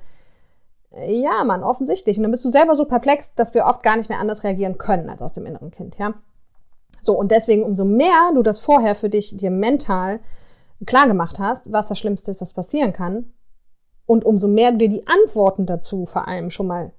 ja, 1.07 1.43
Mann, 1.43 1.63
offensichtlich. 1.63 2.17
Und 2.17 2.23
dann 2.23 2.31
bist 2.31 2.45
du 2.45 2.49
selber 2.49 2.75
so 2.75 2.85
perplex, 2.85 3.35
dass 3.35 3.53
wir 3.53 3.65
oft 3.65 3.83
gar 3.83 3.95
nicht 3.95 4.09
mehr 4.09 4.19
anders 4.19 4.43
reagieren 4.43 4.77
können 4.77 5.09
als 5.09 5.21
aus 5.21 5.33
dem 5.33 5.45
inneren 5.45 5.71
Kind, 5.71 5.97
ja. 5.97 6.15
So, 7.01 7.17
und 7.17 7.31
deswegen, 7.31 7.63
umso 7.63 7.85
mehr 7.85 8.31
du 8.33 8.41
das 8.41 8.59
vorher 8.59 8.95
für 8.95 9.09
dich 9.09 9.37
dir 9.37 9.51
mental 9.51 10.19
klar 10.85 11.07
gemacht 11.07 11.39
hast, 11.39 11.71
was 11.71 11.87
das 11.87 11.99
Schlimmste 11.99 12.31
ist, 12.31 12.41
was 12.41 12.53
passieren 12.53 12.93
kann, 12.93 13.31
und 14.05 14.25
umso 14.25 14.47
mehr 14.47 14.71
du 14.71 14.77
dir 14.79 14.89
die 14.89 15.07
Antworten 15.07 15.67
dazu 15.67 16.07
vor 16.07 16.27
allem 16.27 16.49
schon 16.49 16.65
mal 16.65 16.93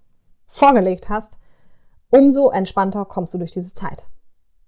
vorgelegt 0.47 1.09
hast, 1.09 1.39
umso 2.09 2.51
entspannter 2.51 3.05
kommst 3.05 3.35
du 3.35 3.39
durch 3.39 3.51
diese 3.51 3.75
Zeit. 3.75 4.07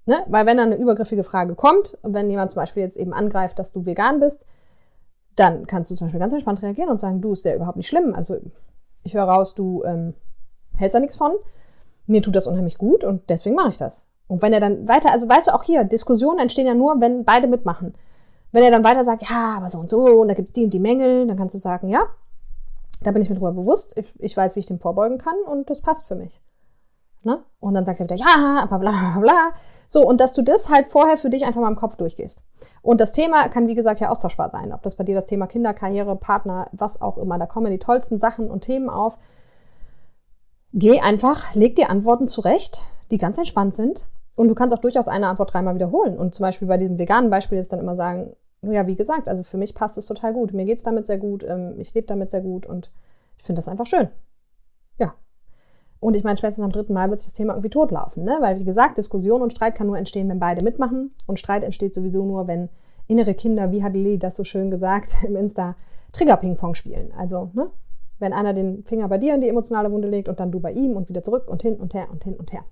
Ne? 0.07 0.25
Weil 0.27 0.47
wenn 0.47 0.57
dann 0.57 0.73
eine 0.73 0.81
übergriffige 0.81 1.23
Frage 1.23 1.55
kommt, 1.55 1.97
wenn 2.03 2.29
jemand 2.29 2.51
zum 2.51 2.61
Beispiel 2.61 2.83
jetzt 2.83 2.97
eben 2.97 3.13
angreift, 3.13 3.59
dass 3.59 3.73
du 3.73 3.87
vegan 3.87 4.19
bist, 4.21 4.47
dann 5.37 5.67
kannst 5.67 5.91
du 5.91 5.95
zum 5.95 6.07
Beispiel 6.07 6.21
ganz 6.21 6.33
entspannt 6.33 6.63
reagieren 6.63 6.91
und 6.91 6.99
sagen, 6.99 7.21
du 7.21 7.33
ist 7.33 7.45
ja 7.45 7.55
überhaupt 7.55 7.77
nicht 7.77 7.89
schlimm. 7.89 8.15
Also 8.15 8.37
ich 9.03 9.15
höre 9.15 9.25
raus, 9.25 9.55
du 9.55 9.83
ähm, 9.85 10.15
hältst 10.77 10.95
da 10.95 11.01
nichts 11.01 11.17
von. 11.17 11.33
Mir 12.07 12.21
tut 12.21 12.37
das 12.37 12.47
unheimlich 12.47 12.79
gut 12.79 13.05
und 13.05 13.29
deswegen 13.31 13.55
mache 13.55 13.71
ich 13.71 13.79
das. 13.79 14.09
Und 14.27 14.43
wenn 14.43 14.53
er 14.53 14.61
dann 14.61 14.89
weiter, 14.89 15.13
also 15.13 15.29
weißt 15.29 15.49
du 15.49 15.55
auch 15.55 15.63
hier, 15.63 15.85
Diskussionen 15.85 16.41
entstehen 16.41 16.67
ja 16.67 16.75
nur, 16.75 17.01
wenn 17.01 17.25
beide 17.25 17.47
mitmachen. 17.47 17.95
Wenn 18.51 18.63
er 18.63 18.71
dann 18.71 18.85
weiter 18.85 19.05
sagt, 19.05 19.23
ja, 19.29 19.55
aber 19.57 19.69
so 19.69 19.79
und 19.79 19.89
so, 19.89 20.05
und 20.05 20.29
da 20.29 20.35
gibt's 20.35 20.53
die 20.53 20.65
und 20.65 20.75
die 20.75 20.81
Mängel, 20.81 21.27
dann 21.27 21.37
kannst 21.37 21.55
du 21.55 21.59
sagen, 21.59 21.89
ja, 21.89 22.07
da 23.03 23.11
bin 23.11 23.23
ich 23.23 23.31
mir 23.31 23.37
drüber 23.37 23.53
bewusst. 23.53 23.97
Ich, 23.97 24.13
ich 24.19 24.37
weiß, 24.37 24.57
wie 24.57 24.61
ich 24.61 24.67
dem 24.67 24.81
vorbeugen 24.81 25.19
kann 25.19 25.35
und 25.47 25.71
das 25.71 25.81
passt 25.81 26.07
für 26.07 26.15
mich. 26.15 26.41
Ne? 27.25 27.45
Und 27.61 27.75
dann 27.75 27.85
sagt 27.85 28.01
er 28.01 28.05
wieder, 28.05 28.17
ja, 28.17 28.61
aber 28.63 28.79
bla 28.79 28.91
bla 28.91 29.21
bla. 29.21 29.51
So, 29.87 30.07
und 30.07 30.21
dass 30.21 30.33
du 30.35 30.43
das 30.43 30.71
halt 30.71 30.89
vorher 30.89 31.17
für 31.17 31.31
dich 31.31 31.45
einfach 31.45 31.61
mal 31.61 31.69
im 31.69 31.77
Kopf 31.77 31.97
durchgehst. 31.97 32.45
Und 32.83 33.01
das 33.01 33.13
Thema 33.13 33.49
kann, 33.49 33.69
wie 33.69 33.75
gesagt, 33.75 34.01
ja 34.01 34.09
austauschbar 34.09 34.51
sein. 34.51 34.73
Ob 34.73 34.83
das 34.83 34.97
bei 34.97 35.05
dir 35.05 35.15
das 35.15 35.27
Thema 35.27 35.47
Kinder, 35.47 35.73
Karriere, 35.73 36.17
Partner, 36.17 36.67
was 36.73 37.01
auch 37.01 37.19
immer. 37.19 37.39
Da 37.39 37.47
kommen 37.47 37.71
die 37.71 37.79
tollsten 37.79 38.19
Sachen 38.19 38.51
und 38.51 38.63
Themen 38.63 38.91
auf. 38.91 39.19
Geh 40.73 41.01
einfach, 41.01 41.55
leg 41.55 41.77
dir 41.77 41.91
Antworten 41.91 42.27
zurecht, 42.27 42.85
die 43.11 43.19
ganz 43.19 43.39
entspannt 43.39 43.75
sind. 43.75 44.07
Und 44.35 44.49
du 44.49 44.55
kannst 44.55 44.75
auch 44.75 44.81
durchaus 44.81 45.09
eine 45.09 45.29
Antwort 45.29 45.53
dreimal 45.53 45.75
wiederholen. 45.75 46.19
Und 46.19 46.35
zum 46.35 46.45
Beispiel 46.45 46.67
bei 46.67 46.79
diesem 46.79 46.99
veganen 46.99 47.31
Beispiel 47.31 47.59
jetzt 47.59 47.73
dann 47.73 47.81
immer 47.81 47.95
sagen, 47.95 48.35
ja, 48.63 48.87
wie 48.87 48.97
gesagt, 48.97 49.29
also 49.29 49.43
für 49.43 49.59
mich 49.59 49.75
passt 49.75 49.99
es 49.99 50.07
total 50.07 50.33
gut. 50.33 50.53
Mir 50.53 50.65
geht's 50.65 50.83
damit 50.83 51.07
sehr 51.07 51.19
gut, 51.19 51.45
ähm, 51.45 51.75
ich 51.79 51.95
lebe 51.95 52.07
damit 52.07 52.31
sehr 52.31 52.41
gut 52.41 52.67
und 52.67 52.91
ich 53.37 53.45
finde 53.45 53.59
das 53.59 53.69
einfach 53.69 53.87
schön. 53.87 54.09
Und 56.03 56.17
ich 56.17 56.25
meine, 56.25 56.37
spätestens 56.37 56.65
am 56.65 56.73
dritten 56.73 56.95
Mal 56.95 57.11
wird 57.11 57.21
sich 57.21 57.29
das 57.29 57.37
Thema 57.37 57.53
irgendwie 57.53 57.71
totlaufen, 57.71 58.25
ne? 58.25 58.39
Weil, 58.41 58.59
wie 58.59 58.65
gesagt, 58.65 58.99
Diskussion 58.99 59.41
und 59.41 59.53
Streit 59.53 59.77
kann 59.77 59.87
nur 59.87 59.97
entstehen, 59.97 60.29
wenn 60.29 60.41
beide 60.41 60.65
mitmachen. 60.65 61.15
Und 61.29 61.39
Streit 61.39 61.63
entsteht 61.63 61.95
sowieso 61.95 62.25
nur, 62.25 62.49
wenn 62.49 62.71
innere 63.07 63.35
Kinder, 63.35 63.71
wie 63.71 63.85
hat 63.85 63.95
Lili 63.95 64.19
das 64.19 64.35
so 64.35 64.43
schön 64.43 64.69
gesagt, 64.69 65.19
im 65.25 65.37
Insta 65.37 65.77
Trigger-Ping-Pong 66.11 66.75
spielen. 66.75 67.13
Also, 67.17 67.51
ne? 67.53 67.71
Wenn 68.19 68.33
einer 68.33 68.53
den 68.53 68.85
Finger 68.85 69.07
bei 69.07 69.19
dir 69.19 69.33
in 69.33 69.43
die 69.43 69.49
emotionale 69.49 69.93
Wunde 69.93 70.09
legt 70.09 70.29
und 70.29 70.41
dann 70.41 70.51
du 70.51 70.59
bei 70.59 70.73
ihm 70.73 70.97
und 70.97 71.09
wieder 71.09 71.23
zurück 71.23 71.47
und 71.47 71.63
hin 71.63 71.77
und 71.77 71.95
her 71.95 72.09
und 72.11 72.25
hin 72.25 72.35
und 72.35 72.53
her. 72.53 72.65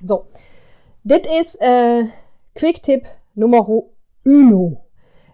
So. 0.00 0.26
Das 1.02 1.22
ist 1.40 1.60
äh, 1.60 2.04
Quick-Tipp 2.54 3.04
Nummer 3.34 3.68
uno. 4.24 4.84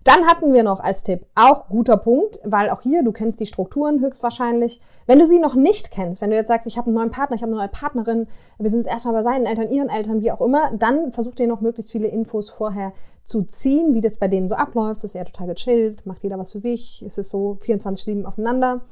Dann 0.05 0.27
hatten 0.27 0.53
wir 0.53 0.63
noch 0.63 0.81
als 0.81 1.03
Tipp, 1.03 1.25
auch 1.35 1.69
guter 1.69 1.97
Punkt, 1.97 2.39
weil 2.45 2.69
auch 2.69 2.83
hier, 2.83 3.03
du 3.03 3.11
kennst 3.11 3.41
die 3.41 3.47
Strukturen 3.47 4.01
höchstwahrscheinlich. 4.01 4.79
Wenn 5.07 5.19
du 5.19 5.27
sie 5.27 5.39
noch 5.39 5.55
nicht 5.55 5.91
kennst, 5.91 6.21
wenn 6.21 6.29
du 6.29 6.37
jetzt 6.37 6.49
sagst, 6.49 6.67
ich 6.67 6.77
habe 6.77 6.89
einen 6.89 6.97
neuen 6.97 7.11
Partner, 7.11 7.37
ich 7.37 7.43
habe 7.43 7.53
eine 7.53 7.61
neue 7.61 7.69
Partnerin, 7.69 8.27
wir 8.59 8.69
sind 8.69 8.81
jetzt 8.81 8.91
erstmal 8.91 9.15
bei 9.15 9.23
seinen 9.23 9.47
Eltern, 9.47 9.71
ihren 9.71 9.89
Eltern, 9.89 10.21
wie 10.21 10.31
auch 10.31 10.43
immer, 10.43 10.71
dann 10.77 11.11
versuch 11.11 11.35
dir 11.35 11.47
noch 11.47 11.63
möglichst 11.63 11.91
viele 11.91 12.09
Infos 12.09 12.51
vorher 12.51 12.93
zu 13.25 13.45
ziehen, 13.45 13.95
wie 13.95 14.03
das 14.03 14.19
bei 14.19 14.29
denen 14.29 14.47
so 14.47 14.57
abläuft. 14.57 15.03
Ist 15.05 15.15
ja 15.15 15.25
total 15.25 15.47
gechillt, 15.55 16.05
macht 16.05 16.23
jeder 16.23 16.39
was 16.39 16.53
für 16.53 16.59
sich, 16.59 17.03
ist 17.03 17.17
es 17.17 17.31
so 17.31 17.57
24-7 17.63 18.27
aufeinander. 18.27 18.83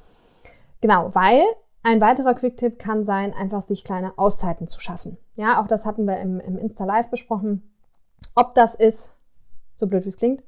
Genau, 0.81 1.11
weil 1.13 1.43
ein 1.83 2.01
weiterer 2.01 2.33
Quick-Tipp 2.33 2.79
kann 2.79 3.05
sein, 3.05 3.35
einfach 3.35 3.61
sich 3.61 3.85
kleine 3.85 4.17
Auszeiten 4.17 4.67
zu 4.67 4.81
schaffen. 4.81 5.19
Ja, 5.35 5.61
auch 5.61 5.67
das 5.67 5.85
hatten 5.85 6.07
wir 6.07 6.19
im, 6.21 6.41
im 6.41 6.57
Insta-Live 6.57 7.11
besprochen. 7.11 7.71
Ob 8.35 8.55
das 8.55 8.77
ist, 8.77 9.17
so 9.75 9.87
blöd 9.87 10.05
wie 10.05 10.09
es 10.09 10.17
klingt, 10.17 10.43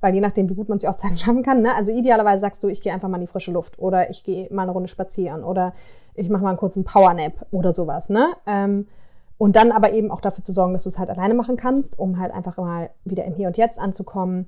weil 0.00 0.14
je 0.14 0.20
nachdem, 0.20 0.48
wie 0.48 0.54
gut 0.54 0.68
man 0.68 0.78
sich 0.78 0.88
Auszeiten 0.88 1.18
schaffen 1.18 1.42
kann, 1.42 1.62
ne? 1.62 1.74
also 1.74 1.90
idealerweise 1.90 2.40
sagst 2.40 2.62
du, 2.62 2.68
ich 2.68 2.80
gehe 2.80 2.92
einfach 2.92 3.08
mal 3.08 3.16
in 3.16 3.22
die 3.22 3.26
frische 3.26 3.52
Luft 3.52 3.78
oder 3.78 4.10
ich 4.10 4.24
gehe 4.24 4.48
mal 4.52 4.62
eine 4.62 4.72
Runde 4.72 4.88
spazieren 4.88 5.44
oder 5.44 5.72
ich 6.14 6.28
mache 6.28 6.42
mal 6.42 6.50
einen 6.50 6.58
kurzen 6.58 6.84
Powernap 6.84 7.46
oder 7.50 7.72
sowas. 7.72 8.10
Ne? 8.10 8.28
Ähm, 8.46 8.86
und 9.38 9.56
dann 9.56 9.72
aber 9.72 9.92
eben 9.92 10.10
auch 10.10 10.20
dafür 10.20 10.44
zu 10.44 10.52
sorgen, 10.52 10.74
dass 10.74 10.82
du 10.82 10.90
es 10.90 10.98
halt 10.98 11.08
alleine 11.08 11.34
machen 11.34 11.56
kannst, 11.56 11.98
um 11.98 12.18
halt 12.18 12.32
einfach 12.32 12.58
mal 12.58 12.90
wieder 13.04 13.24
im 13.24 13.34
Hier 13.34 13.46
und 13.46 13.56
Jetzt 13.56 13.80
anzukommen, 13.80 14.46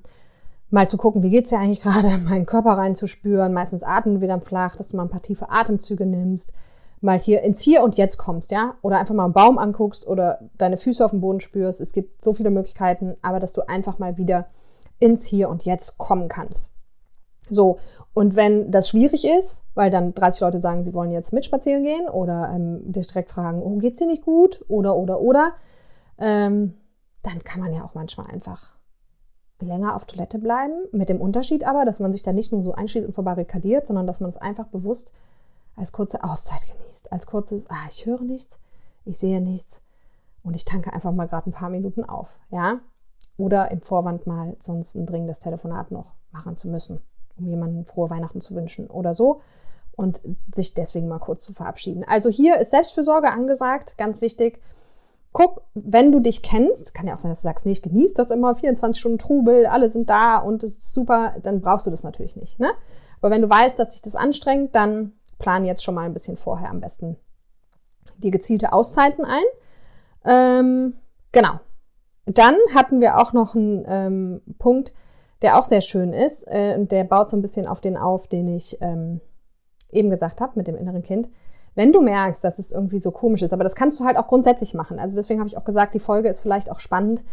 mal 0.69 0.87
zu 0.87 0.97
gucken, 0.97 1.23
wie 1.23 1.29
geht's 1.29 1.49
dir 1.49 1.59
eigentlich 1.59 1.81
gerade, 1.81 2.17
meinen 2.29 2.45
Körper 2.45 2.71
reinzuspüren, 2.71 3.53
meistens 3.53 3.83
atmen 3.83 4.21
wieder 4.21 4.39
flach, 4.41 4.75
dass 4.75 4.89
du 4.89 4.97
mal 4.97 5.03
ein 5.03 5.09
paar 5.09 5.21
tiefe 5.21 5.49
Atemzüge 5.49 6.05
nimmst, 6.05 6.53
mal 7.01 7.19
hier 7.19 7.41
ins 7.41 7.61
Hier 7.61 7.83
und 7.83 7.95
Jetzt 7.97 8.17
kommst, 8.17 8.51
ja, 8.51 8.75
oder 8.81 8.99
einfach 8.99 9.15
mal 9.15 9.25
einen 9.25 9.33
Baum 9.33 9.57
anguckst 9.57 10.07
oder 10.07 10.39
deine 10.57 10.77
Füße 10.77 11.03
auf 11.03 11.11
dem 11.11 11.21
Boden 11.21 11.39
spürst. 11.39 11.81
Es 11.81 11.91
gibt 11.91 12.21
so 12.21 12.33
viele 12.33 12.49
Möglichkeiten, 12.49 13.15
aber 13.21 13.39
dass 13.39 13.53
du 13.53 13.67
einfach 13.67 13.99
mal 13.99 14.17
wieder 14.17 14.47
ins 14.99 15.25
Hier 15.25 15.49
und 15.49 15.65
Jetzt 15.65 15.97
kommen 15.97 16.27
kannst. 16.27 16.73
So, 17.49 17.77
und 18.13 18.35
wenn 18.35 18.71
das 18.71 18.89
schwierig 18.89 19.25
ist, 19.25 19.63
weil 19.73 19.89
dann 19.89 20.13
30 20.13 20.41
Leute 20.41 20.59
sagen, 20.59 20.83
sie 20.83 20.93
wollen 20.93 21.11
jetzt 21.11 21.33
mitspazieren 21.33 21.83
gehen 21.83 22.07
oder 22.07 22.49
ähm, 22.53 22.91
dich 22.91 23.07
direkt 23.07 23.31
fragen, 23.31 23.61
oh, 23.61 23.77
geht's 23.77 23.99
dir 23.99 24.07
nicht 24.07 24.23
gut? 24.23 24.63
Oder, 24.69 24.95
oder, 24.95 25.19
oder, 25.19 25.53
ähm, 26.19 26.75
dann 27.21 27.43
kann 27.43 27.59
man 27.59 27.73
ja 27.73 27.83
auch 27.83 27.95
manchmal 27.95 28.27
einfach 28.27 28.73
länger 29.59 29.95
auf 29.95 30.05
Toilette 30.05 30.39
bleiben. 30.39 30.85
Mit 30.91 31.09
dem 31.09 31.19
Unterschied 31.19 31.65
aber, 31.65 31.85
dass 31.85 31.99
man 31.99 32.13
sich 32.13 32.23
da 32.23 32.31
nicht 32.31 32.51
nur 32.51 32.61
so 32.63 32.73
einschließt 32.73 33.07
und 33.07 33.13
verbarrikadiert, 33.13 33.87
sondern 33.87 34.07
dass 34.07 34.19
man 34.19 34.29
es 34.29 34.37
einfach 34.37 34.67
bewusst 34.67 35.13
als 35.75 35.91
kurze 35.91 36.23
Auszeit 36.23 36.61
genießt. 36.77 37.11
Als 37.11 37.25
kurzes, 37.25 37.69
ah, 37.69 37.87
ich 37.89 38.05
höre 38.05 38.21
nichts, 38.21 38.59
ich 39.05 39.17
sehe 39.17 39.41
nichts 39.41 39.83
und 40.43 40.55
ich 40.55 40.65
tanke 40.65 40.93
einfach 40.93 41.11
mal 41.11 41.27
gerade 41.27 41.49
ein 41.49 41.53
paar 41.53 41.69
Minuten 41.69 42.03
auf, 42.03 42.39
ja? 42.49 42.79
Oder 43.37 43.71
im 43.71 43.81
Vorwand 43.81 44.27
mal 44.27 44.55
sonst 44.59 44.95
ein 44.95 45.05
dringendes 45.05 45.39
Telefonat 45.39 45.91
noch 45.91 46.13
machen 46.31 46.55
zu 46.57 46.67
müssen, 46.67 47.01
um 47.37 47.47
jemanden 47.47 47.85
frohe 47.85 48.09
Weihnachten 48.09 48.41
zu 48.41 48.55
wünschen 48.55 48.87
oder 48.87 49.13
so 49.13 49.41
und 49.95 50.21
sich 50.51 50.73
deswegen 50.73 51.07
mal 51.07 51.19
kurz 51.19 51.43
zu 51.43 51.53
verabschieden. 51.53 52.03
Also 52.07 52.29
hier 52.29 52.57
ist 52.59 52.71
Selbstfürsorge 52.71 53.31
angesagt, 53.31 53.97
ganz 53.97 54.21
wichtig. 54.21 54.59
Guck, 55.31 55.63
wenn 55.73 56.11
du 56.11 56.19
dich 56.19 56.43
kennst, 56.43 56.93
kann 56.93 57.07
ja 57.07 57.15
auch 57.15 57.19
sein, 57.19 57.31
dass 57.31 57.41
du 57.41 57.47
sagst, 57.47 57.65
nee, 57.65 57.71
ich 57.71 57.81
genieße 57.81 58.13
das 58.15 58.29
immer, 58.29 58.55
24 58.55 58.99
Stunden 58.99 59.17
Trubel, 59.17 59.65
alle 59.65 59.89
sind 59.89 60.09
da 60.09 60.37
und 60.37 60.63
es 60.63 60.77
ist 60.77 60.93
super, 60.93 61.35
dann 61.41 61.61
brauchst 61.61 61.87
du 61.87 61.91
das 61.91 62.03
natürlich 62.03 62.35
nicht. 62.35 62.59
Ne? 62.59 62.71
Aber 63.19 63.31
wenn 63.31 63.41
du 63.41 63.49
weißt, 63.49 63.77
dass 63.79 63.93
sich 63.93 64.01
das 64.01 64.15
anstrengt, 64.15 64.75
dann 64.75 65.13
plan 65.39 65.65
jetzt 65.65 65.83
schon 65.83 65.95
mal 65.95 66.05
ein 66.05 66.13
bisschen 66.13 66.37
vorher 66.37 66.69
am 66.69 66.81
besten 66.81 67.17
die 68.17 68.31
gezielte 68.31 68.73
Auszeiten 68.73 69.25
ein. 69.25 69.43
Ähm, 70.25 70.93
genau. 71.31 71.59
Dann 72.25 72.55
hatten 72.73 73.01
wir 73.01 73.19
auch 73.19 73.33
noch 73.33 73.55
einen 73.55 73.83
ähm, 73.87 74.41
Punkt, 74.59 74.93
der 75.41 75.59
auch 75.59 75.65
sehr 75.65 75.81
schön 75.81 76.13
ist. 76.13 76.47
Äh, 76.47 76.75
und 76.77 76.91
der 76.91 77.03
baut 77.03 77.29
so 77.29 77.37
ein 77.37 77.41
bisschen 77.41 77.67
auf 77.67 77.81
den 77.81 77.97
auf, 77.97 78.27
den 78.27 78.47
ich 78.47 78.77
ähm, 78.81 79.21
eben 79.91 80.09
gesagt 80.09 80.41
habe 80.41 80.53
mit 80.55 80.67
dem 80.67 80.77
inneren 80.77 81.01
Kind. 81.01 81.29
Wenn 81.75 81.91
du 81.91 82.01
merkst, 82.01 82.43
dass 82.43 82.59
es 82.59 82.71
irgendwie 82.71 82.99
so 82.99 83.11
komisch 83.11 83.41
ist, 83.41 83.53
aber 83.53 83.63
das 83.63 83.75
kannst 83.75 83.99
du 83.99 84.05
halt 84.05 84.17
auch 84.17 84.27
grundsätzlich 84.27 84.73
machen. 84.73 84.99
Also 84.99 85.15
deswegen 85.15 85.39
habe 85.39 85.47
ich 85.47 85.57
auch 85.57 85.63
gesagt, 85.63 85.93
die 85.93 85.99
Folge 85.99 86.29
ist 86.29 86.39
vielleicht 86.39 86.71
auch 86.71 86.79
spannend 86.79 87.23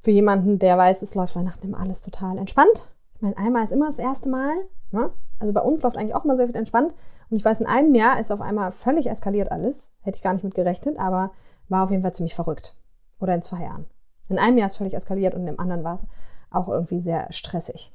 für 0.00 0.10
jemanden, 0.10 0.58
der 0.58 0.78
weiß, 0.78 1.02
es 1.02 1.14
läuft 1.14 1.36
Weihnachten 1.36 1.66
immer 1.66 1.78
alles 1.78 2.02
total 2.02 2.38
entspannt. 2.38 2.92
Ich 3.14 3.22
meine, 3.22 3.36
einmal 3.36 3.62
ist 3.62 3.72
immer 3.72 3.86
das 3.86 3.98
erste 3.98 4.28
Mal. 4.28 4.52
Ne? 4.90 5.10
Also 5.38 5.52
bei 5.52 5.60
uns 5.60 5.82
läuft 5.82 5.96
eigentlich 5.96 6.14
auch 6.14 6.24
mal 6.24 6.36
sehr 6.36 6.46
viel 6.46 6.56
entspannt. 6.56 6.94
Und 7.30 7.36
ich 7.36 7.44
weiß, 7.44 7.60
in 7.60 7.66
einem 7.66 7.94
Jahr 7.94 8.18
ist 8.18 8.32
auf 8.32 8.40
einmal 8.40 8.72
völlig 8.72 9.08
eskaliert 9.08 9.52
alles. 9.52 9.94
Hätte 10.00 10.16
ich 10.16 10.22
gar 10.22 10.32
nicht 10.32 10.44
mit 10.44 10.54
gerechnet, 10.54 10.98
aber 10.98 11.32
war 11.68 11.84
auf 11.84 11.90
jeden 11.90 12.02
Fall 12.02 12.14
ziemlich 12.14 12.34
verrückt. 12.34 12.76
Oder 13.20 13.34
in 13.34 13.42
zwei 13.42 13.62
Jahren. 13.62 13.86
In 14.32 14.38
einem 14.38 14.58
Jahr 14.58 14.66
ist 14.66 14.76
völlig 14.76 14.94
eskaliert 14.94 15.34
und 15.34 15.46
im 15.46 15.60
anderen 15.60 15.84
war 15.84 15.94
es 15.94 16.06
auch 16.50 16.68
irgendwie 16.68 17.00
sehr 17.00 17.30
stressig. 17.30 17.92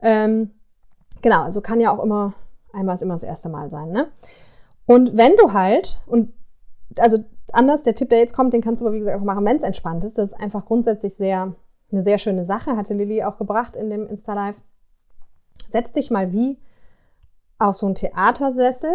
Ähm, 0.00 0.50
genau, 1.22 1.42
also 1.42 1.60
kann 1.60 1.80
ja 1.80 1.96
auch 1.96 2.02
immer, 2.02 2.34
einmal 2.72 2.94
ist 2.94 3.02
immer 3.02 3.14
das 3.14 3.22
erste 3.22 3.48
Mal 3.48 3.70
sein, 3.70 3.90
ne? 3.90 4.08
Und 4.86 5.16
wenn 5.16 5.36
du 5.36 5.52
halt, 5.52 6.00
und 6.06 6.32
also 6.96 7.18
anders, 7.52 7.82
der 7.82 7.94
Tipp, 7.94 8.10
der 8.10 8.20
jetzt 8.20 8.34
kommt, 8.34 8.52
den 8.52 8.62
kannst 8.62 8.80
du 8.80 8.86
aber 8.86 8.94
wie 8.94 9.00
gesagt 9.00 9.18
auch 9.18 9.24
machen, 9.24 9.44
wenn 9.44 9.56
es 9.56 9.62
entspannt 9.62 10.04
ist. 10.04 10.18
Das 10.18 10.32
ist 10.32 10.40
einfach 10.40 10.64
grundsätzlich 10.64 11.14
sehr, 11.14 11.54
eine 11.90 12.02
sehr 12.02 12.18
schöne 12.18 12.44
Sache, 12.44 12.76
hatte 12.76 12.94
Lilly 12.94 13.22
auch 13.24 13.36
gebracht 13.36 13.76
in 13.76 13.90
dem 13.90 14.06
Insta-Live. 14.06 14.56
Setz 15.70 15.92
dich 15.92 16.10
mal 16.10 16.32
wie 16.32 16.58
auf 17.58 17.74
so 17.74 17.86
einen 17.86 17.94
Theatersessel. 17.94 18.92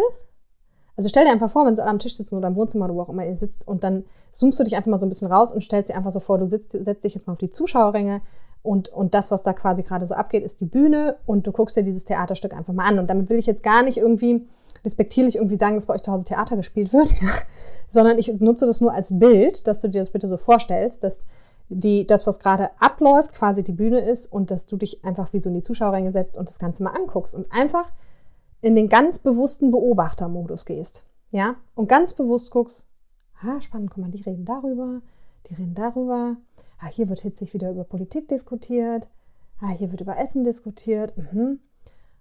Also 0.96 1.08
stell 1.08 1.24
dir 1.24 1.32
einfach 1.32 1.50
vor, 1.50 1.66
wenn 1.66 1.74
du 1.74 1.84
am 1.84 1.98
Tisch 1.98 2.16
sitzt 2.16 2.32
oder 2.32 2.48
im 2.48 2.56
Wohnzimmer 2.56 2.88
wo 2.94 3.00
auch 3.00 3.08
immer 3.08 3.26
ihr 3.26 3.36
sitzt 3.36 3.66
und 3.66 3.82
dann 3.82 4.04
zoomst 4.30 4.60
du 4.60 4.64
dich 4.64 4.76
einfach 4.76 4.90
mal 4.90 4.98
so 4.98 5.06
ein 5.06 5.08
bisschen 5.08 5.30
raus 5.30 5.52
und 5.52 5.62
stellst 5.62 5.90
dir 5.90 5.96
einfach 5.96 6.10
so 6.10 6.20
vor, 6.20 6.38
du 6.38 6.46
sitzt, 6.46 6.72
setzt 6.72 7.04
dich 7.04 7.14
jetzt 7.14 7.26
mal 7.26 7.32
auf 7.32 7.38
die 7.38 7.50
Zuschauerränge 7.50 8.20
und, 8.64 8.88
und 8.88 9.12
das, 9.12 9.30
was 9.30 9.42
da 9.42 9.52
quasi 9.52 9.82
gerade 9.82 10.06
so 10.06 10.14
abgeht, 10.14 10.42
ist 10.42 10.62
die 10.62 10.64
Bühne 10.64 11.16
und 11.26 11.46
du 11.46 11.52
guckst 11.52 11.76
dir 11.76 11.82
dieses 11.82 12.06
Theaterstück 12.06 12.54
einfach 12.54 12.72
mal 12.72 12.86
an. 12.86 12.98
Und 12.98 13.10
damit 13.10 13.28
will 13.28 13.38
ich 13.38 13.44
jetzt 13.44 13.62
gar 13.62 13.82
nicht 13.82 13.98
irgendwie 13.98 14.48
respektierlich 14.82 15.36
irgendwie 15.36 15.56
sagen, 15.56 15.74
dass 15.74 15.84
bei 15.84 15.94
euch 15.94 16.00
zu 16.00 16.10
Hause 16.10 16.24
Theater 16.24 16.56
gespielt 16.56 16.94
wird, 16.94 17.10
sondern 17.88 18.18
ich 18.18 18.28
nutze 18.40 18.64
das 18.64 18.80
nur 18.80 18.94
als 18.94 19.18
Bild, 19.18 19.66
dass 19.66 19.82
du 19.82 19.88
dir 19.88 19.98
das 19.98 20.10
bitte 20.10 20.28
so 20.28 20.38
vorstellst, 20.38 21.04
dass 21.04 21.26
die, 21.68 22.06
das, 22.06 22.26
was 22.26 22.40
gerade 22.40 22.70
abläuft, 22.80 23.32
quasi 23.34 23.62
die 23.62 23.72
Bühne 23.72 24.00
ist 24.00 24.32
und 24.32 24.50
dass 24.50 24.66
du 24.66 24.78
dich 24.78 25.04
einfach 25.04 25.34
wie 25.34 25.40
so 25.40 25.50
in 25.50 25.54
die 25.56 25.62
Zuschauerränge 25.62 26.10
setzt 26.10 26.38
und 26.38 26.48
das 26.48 26.58
Ganze 26.58 26.84
mal 26.84 26.96
anguckst 26.96 27.34
und 27.34 27.46
einfach 27.52 27.92
in 28.64 28.74
den 28.74 28.88
ganz 28.88 29.18
bewussten 29.18 29.70
Beobachtermodus 29.70 30.64
gehst. 30.64 31.04
Ja, 31.30 31.56
und 31.74 31.86
ganz 31.86 32.14
bewusst 32.14 32.50
guckst, 32.50 32.88
ah, 33.42 33.60
spannend, 33.60 33.90
guck 33.90 33.98
mal, 33.98 34.10
die 34.10 34.22
reden 34.22 34.46
darüber, 34.46 35.02
die 35.46 35.54
reden 35.54 35.74
darüber, 35.74 36.38
ah, 36.78 36.86
hier 36.86 37.10
wird 37.10 37.20
hitzig 37.20 37.52
wieder 37.52 37.70
über 37.70 37.84
Politik 37.84 38.26
diskutiert, 38.28 39.10
ah, 39.60 39.68
hier 39.68 39.90
wird 39.90 40.00
über 40.00 40.16
Essen 40.16 40.44
diskutiert, 40.44 41.12
mhm. 41.18 41.60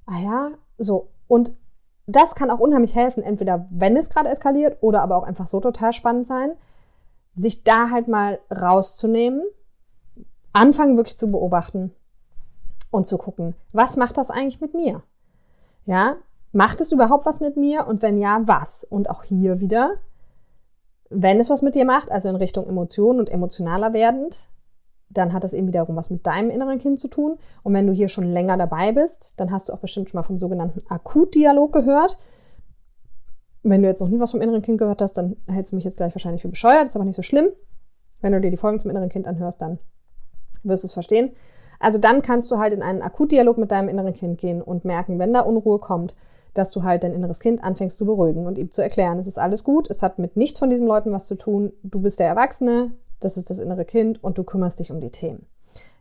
ah 0.05 0.19
ja, 0.19 0.51
so. 0.77 1.11
Und 1.29 1.55
das 2.07 2.35
kann 2.35 2.51
auch 2.51 2.59
unheimlich 2.59 2.93
helfen, 2.93 3.23
entweder 3.23 3.65
wenn 3.71 3.95
es 3.95 4.09
gerade 4.09 4.27
eskaliert 4.27 4.77
oder 4.81 5.01
aber 5.01 5.15
auch 5.15 5.23
einfach 5.23 5.47
so 5.47 5.61
total 5.61 5.93
spannend 5.93 6.27
sein, 6.27 6.51
sich 7.35 7.63
da 7.63 7.89
halt 7.89 8.09
mal 8.09 8.39
rauszunehmen, 8.51 9.43
anfangen 10.51 10.97
wirklich 10.97 11.15
zu 11.15 11.27
beobachten 11.27 11.95
und 12.91 13.07
zu 13.07 13.17
gucken, 13.17 13.55
was 13.71 13.95
macht 13.95 14.17
das 14.17 14.29
eigentlich 14.29 14.59
mit 14.59 14.73
mir? 14.73 15.03
Ja, 15.85 16.17
macht 16.53 16.79
es 16.79 16.91
überhaupt 16.91 17.25
was 17.25 17.41
mit 17.41 17.57
mir? 17.57 17.85
Und 17.87 18.01
wenn 18.01 18.17
ja, 18.17 18.41
was? 18.45 18.85
Und 18.85 19.09
auch 19.09 19.23
hier 19.23 19.59
wieder, 19.59 19.95
wenn 21.09 21.39
es 21.39 21.49
was 21.49 21.61
mit 21.61 21.75
dir 21.75 21.85
macht, 21.85 22.11
also 22.11 22.29
in 22.29 22.35
Richtung 22.35 22.67
Emotionen 22.67 23.19
und 23.19 23.29
emotionaler 23.29 23.93
werdend, 23.93 24.49
dann 25.09 25.33
hat 25.33 25.43
das 25.43 25.53
eben 25.53 25.67
wiederum 25.67 25.95
was 25.95 26.09
mit 26.09 26.25
deinem 26.25 26.49
inneren 26.49 26.79
Kind 26.79 26.99
zu 26.99 27.07
tun. 27.07 27.37
Und 27.61 27.73
wenn 27.73 27.87
du 27.87 27.93
hier 27.93 28.09
schon 28.09 28.31
länger 28.31 28.57
dabei 28.57 28.91
bist, 28.91 29.39
dann 29.39 29.51
hast 29.51 29.69
du 29.69 29.73
auch 29.73 29.79
bestimmt 29.79 30.09
schon 30.09 30.17
mal 30.17 30.23
vom 30.23 30.37
sogenannten 30.37 30.81
Akutdialog 30.87 31.73
gehört. 31.73 32.17
Wenn 33.61 33.81
du 33.81 33.87
jetzt 33.87 34.01
noch 34.01 34.09
nie 34.09 34.19
was 34.19 34.31
vom 34.31 34.41
inneren 34.41 34.61
Kind 34.61 34.77
gehört 34.77 35.01
hast, 35.01 35.13
dann 35.13 35.35
hältst 35.47 35.71
du 35.71 35.75
mich 35.75 35.85
jetzt 35.85 35.97
gleich 35.97 36.15
wahrscheinlich 36.15 36.41
für 36.41 36.49
bescheuert. 36.49 36.85
ist 36.85 36.95
aber 36.95 37.05
nicht 37.05 37.15
so 37.15 37.21
schlimm. 37.21 37.49
Wenn 38.21 38.33
du 38.33 38.41
dir 38.41 38.51
die 38.51 38.57
Folgen 38.57 38.79
zum 38.79 38.89
inneren 38.89 39.09
Kind 39.09 39.27
anhörst, 39.27 39.61
dann 39.61 39.79
wirst 40.63 40.83
du 40.83 40.87
es 40.87 40.93
verstehen. 40.93 41.31
Also 41.79 41.97
dann 41.97 42.21
kannst 42.21 42.49
du 42.49 42.57
halt 42.57 42.73
in 42.73 42.81
einen 42.81 43.01
Akutdialog 43.01 43.57
mit 43.57 43.71
deinem 43.71 43.89
inneren 43.89 44.13
Kind 44.13 44.39
gehen 44.39 44.61
und 44.61 44.85
merken, 44.85 45.19
wenn 45.19 45.33
da 45.33 45.41
Unruhe 45.41 45.79
kommt, 45.79 46.15
dass 46.53 46.71
du 46.71 46.83
halt 46.83 47.03
dein 47.03 47.13
inneres 47.13 47.39
Kind 47.39 47.63
anfängst 47.63 47.97
zu 47.97 48.05
beruhigen 48.05 48.45
und 48.45 48.57
ihm 48.57 48.71
zu 48.71 48.81
erklären, 48.81 49.17
es 49.17 49.27
ist 49.27 49.39
alles 49.39 49.63
gut, 49.63 49.89
es 49.89 50.03
hat 50.03 50.19
mit 50.19 50.37
nichts 50.37 50.59
von 50.59 50.69
diesen 50.69 50.87
Leuten 50.87 51.11
was 51.11 51.25
zu 51.25 51.35
tun, 51.35 51.73
du 51.83 51.99
bist 51.99 52.19
der 52.19 52.27
Erwachsene, 52.27 52.91
das 53.19 53.37
ist 53.37 53.49
das 53.49 53.59
innere 53.59 53.85
Kind 53.85 54.23
und 54.23 54.37
du 54.37 54.43
kümmerst 54.43 54.79
dich 54.79 54.91
um 54.91 54.99
die 54.99 55.11
Themen. 55.11 55.45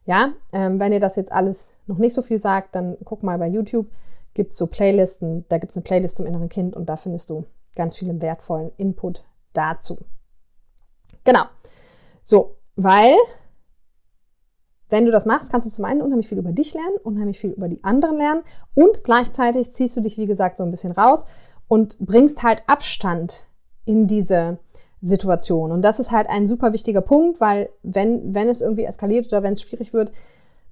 Ja, 0.04 0.32
ähm, 0.52 0.80
wenn 0.80 0.92
ihr 0.92 1.00
das 1.00 1.16
jetzt 1.16 1.32
alles 1.32 1.76
noch 1.86 1.98
nicht 1.98 2.12
so 2.12 2.22
viel 2.22 2.40
sagt, 2.40 2.74
dann 2.74 2.96
guck 3.04 3.22
mal 3.22 3.38
bei 3.38 3.46
YouTube, 3.46 3.86
gibt's 4.34 4.56
so 4.56 4.66
Playlisten, 4.66 5.44
da 5.48 5.58
gibt's 5.58 5.76
eine 5.76 5.84
Playlist 5.84 6.16
zum 6.16 6.26
inneren 6.26 6.48
Kind 6.48 6.74
und 6.74 6.86
da 6.86 6.96
findest 6.96 7.30
du 7.30 7.44
ganz 7.76 7.96
viel 7.96 8.20
wertvollen 8.20 8.72
Input 8.76 9.24
dazu. 9.52 9.98
Genau. 11.24 11.44
So, 12.24 12.56
weil 12.76 13.14
wenn 14.92 15.06
du 15.06 15.10
das 15.10 15.24
machst, 15.24 15.50
kannst 15.50 15.66
du 15.66 15.70
zum 15.70 15.86
einen 15.86 16.02
unheimlich 16.02 16.28
viel 16.28 16.38
über 16.38 16.52
dich 16.52 16.74
lernen, 16.74 16.96
unheimlich 17.02 17.38
viel 17.38 17.50
über 17.50 17.66
die 17.66 17.82
anderen 17.82 18.18
lernen 18.18 18.42
und 18.74 19.02
gleichzeitig 19.04 19.72
ziehst 19.72 19.96
du 19.96 20.02
dich, 20.02 20.18
wie 20.18 20.26
gesagt, 20.26 20.58
so 20.58 20.64
ein 20.64 20.70
bisschen 20.70 20.92
raus 20.92 21.26
und 21.66 21.98
bringst 21.98 22.42
halt 22.42 22.62
Abstand 22.66 23.46
in 23.86 24.06
diese 24.06 24.58
Situation. 25.00 25.72
Und 25.72 25.82
das 25.82 25.98
ist 25.98 26.12
halt 26.12 26.28
ein 26.28 26.46
super 26.46 26.74
wichtiger 26.74 27.00
Punkt, 27.00 27.40
weil 27.40 27.70
wenn, 27.82 28.34
wenn 28.34 28.50
es 28.50 28.60
irgendwie 28.60 28.84
eskaliert 28.84 29.26
oder 29.28 29.42
wenn 29.42 29.54
es 29.54 29.62
schwierig 29.62 29.94
wird, 29.94 30.12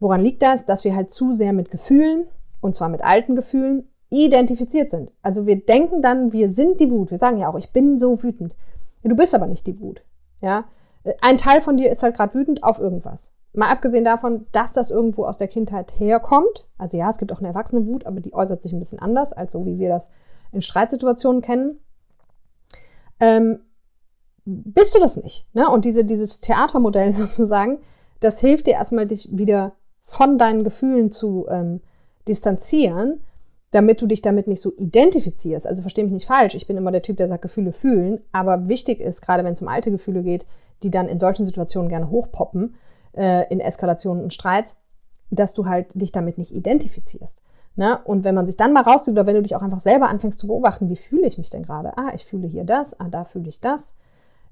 woran 0.00 0.20
liegt 0.20 0.42
das? 0.42 0.66
Dass 0.66 0.84
wir 0.84 0.94
halt 0.94 1.10
zu 1.10 1.32
sehr 1.32 1.54
mit 1.54 1.70
Gefühlen, 1.70 2.26
und 2.60 2.74
zwar 2.74 2.90
mit 2.90 3.02
alten 3.02 3.34
Gefühlen, 3.34 3.88
identifiziert 4.10 4.90
sind. 4.90 5.12
Also 5.22 5.46
wir 5.46 5.64
denken 5.64 6.02
dann, 6.02 6.34
wir 6.34 6.50
sind 6.50 6.78
die 6.80 6.90
Wut. 6.90 7.10
Wir 7.10 7.18
sagen 7.18 7.38
ja 7.38 7.48
auch, 7.48 7.58
ich 7.58 7.70
bin 7.70 7.98
so 7.98 8.22
wütend. 8.22 8.54
Du 9.02 9.16
bist 9.16 9.34
aber 9.34 9.46
nicht 9.46 9.66
die 9.66 9.80
Wut. 9.80 10.02
Ja, 10.42 10.66
ein 11.20 11.38
Teil 11.38 11.60
von 11.60 11.76
dir 11.76 11.90
ist 11.90 12.02
halt 12.02 12.16
gerade 12.16 12.34
wütend 12.34 12.62
auf 12.62 12.78
irgendwas. 12.78 13.32
Mal 13.52 13.70
abgesehen 13.70 14.04
davon, 14.04 14.46
dass 14.52 14.74
das 14.74 14.90
irgendwo 14.90 15.24
aus 15.24 15.38
der 15.38 15.48
Kindheit 15.48 15.98
herkommt. 15.98 16.68
Also 16.78 16.96
ja, 16.96 17.10
es 17.10 17.18
gibt 17.18 17.32
auch 17.32 17.38
eine 17.38 17.48
Erwachsenenwut, 17.48 18.06
aber 18.06 18.20
die 18.20 18.32
äußert 18.32 18.62
sich 18.62 18.72
ein 18.72 18.78
bisschen 18.78 19.00
anders, 19.00 19.32
als 19.32 19.52
so 19.52 19.66
wie 19.66 19.78
wir 19.78 19.88
das 19.88 20.10
in 20.52 20.62
Streitsituationen 20.62 21.42
kennen, 21.42 21.80
ähm, 23.20 23.60
bist 24.44 24.94
du 24.94 24.98
das 24.98 25.16
nicht. 25.16 25.46
Ne? 25.54 25.68
Und 25.68 25.84
diese, 25.84 26.04
dieses 26.04 26.40
Theatermodell 26.40 27.12
sozusagen, 27.12 27.78
das 28.20 28.40
hilft 28.40 28.66
dir 28.66 28.74
erstmal, 28.74 29.06
dich 29.06 29.28
wieder 29.32 29.72
von 30.02 30.38
deinen 30.38 30.64
Gefühlen 30.64 31.10
zu 31.10 31.46
ähm, 31.48 31.80
distanzieren, 32.26 33.20
damit 33.70 34.02
du 34.02 34.06
dich 34.06 34.22
damit 34.22 34.48
nicht 34.48 34.60
so 34.60 34.72
identifizierst. 34.76 35.66
Also 35.66 35.82
verstehe 35.82 36.04
mich 36.04 36.12
nicht 36.12 36.26
falsch, 36.26 36.54
ich 36.54 36.66
bin 36.66 36.76
immer 36.76 36.90
der 36.90 37.02
Typ, 37.02 37.16
der 37.16 37.28
sagt, 37.28 37.42
Gefühle 37.42 37.72
fühlen, 37.72 38.20
aber 38.32 38.68
wichtig 38.68 39.00
ist, 39.00 39.22
gerade 39.22 39.44
wenn 39.44 39.52
es 39.52 39.62
um 39.62 39.68
alte 39.68 39.90
Gefühle 39.90 40.22
geht, 40.22 40.46
die 40.82 40.90
dann 40.90 41.08
in 41.08 41.18
solchen 41.18 41.44
Situationen 41.44 41.88
gerne 41.88 42.10
hochpoppen, 42.10 42.76
äh, 43.12 43.50
in 43.52 43.60
Eskalationen 43.60 44.22
und 44.22 44.32
Streits, 44.32 44.78
dass 45.30 45.54
du 45.54 45.66
halt 45.66 46.00
dich 46.00 46.12
damit 46.12 46.38
nicht 46.38 46.52
identifizierst. 46.52 47.42
Ne? 47.76 47.98
Und 48.04 48.24
wenn 48.24 48.34
man 48.34 48.46
sich 48.46 48.56
dann 48.56 48.72
mal 48.72 48.82
rauszieht 48.82 49.12
oder 49.12 49.26
wenn 49.26 49.36
du 49.36 49.42
dich 49.42 49.54
auch 49.54 49.62
einfach 49.62 49.80
selber 49.80 50.08
anfängst 50.08 50.40
zu 50.40 50.46
beobachten, 50.46 50.88
wie 50.88 50.96
fühle 50.96 51.26
ich 51.26 51.38
mich 51.38 51.50
denn 51.50 51.62
gerade? 51.62 51.96
Ah, 51.96 52.12
ich 52.14 52.24
fühle 52.24 52.48
hier 52.48 52.64
das, 52.64 52.98
ah, 52.98 53.08
da 53.08 53.24
fühle 53.24 53.48
ich 53.48 53.60
das. 53.60 53.94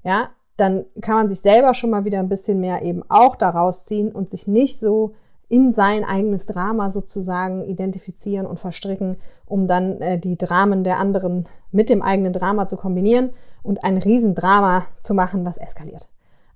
Ja, 0.03 0.29
dann 0.57 0.85
kann 1.01 1.15
man 1.15 1.29
sich 1.29 1.41
selber 1.41 1.73
schon 1.73 1.89
mal 1.89 2.05
wieder 2.05 2.19
ein 2.19 2.29
bisschen 2.29 2.59
mehr 2.59 2.81
eben 2.81 3.03
auch 3.09 3.35
daraus 3.35 3.85
ziehen 3.85 4.11
und 4.11 4.29
sich 4.29 4.47
nicht 4.47 4.79
so 4.79 5.13
in 5.47 5.73
sein 5.73 6.03
eigenes 6.03 6.45
Drama 6.45 6.91
sozusagen 6.91 7.65
identifizieren 7.65 8.45
und 8.45 8.59
verstricken, 8.59 9.17
um 9.45 9.67
dann 9.67 9.99
äh, 9.99 10.19
die 10.19 10.37
Dramen 10.37 10.83
der 10.83 10.99
anderen 10.99 11.49
mit 11.71 11.89
dem 11.89 12.01
eigenen 12.01 12.33
Drama 12.33 12.67
zu 12.67 12.77
kombinieren 12.77 13.31
und 13.63 13.83
ein 13.83 13.97
Riesendrama 13.97 14.85
zu 14.99 15.13
machen, 15.13 15.45
was 15.45 15.57
eskaliert. 15.57 16.09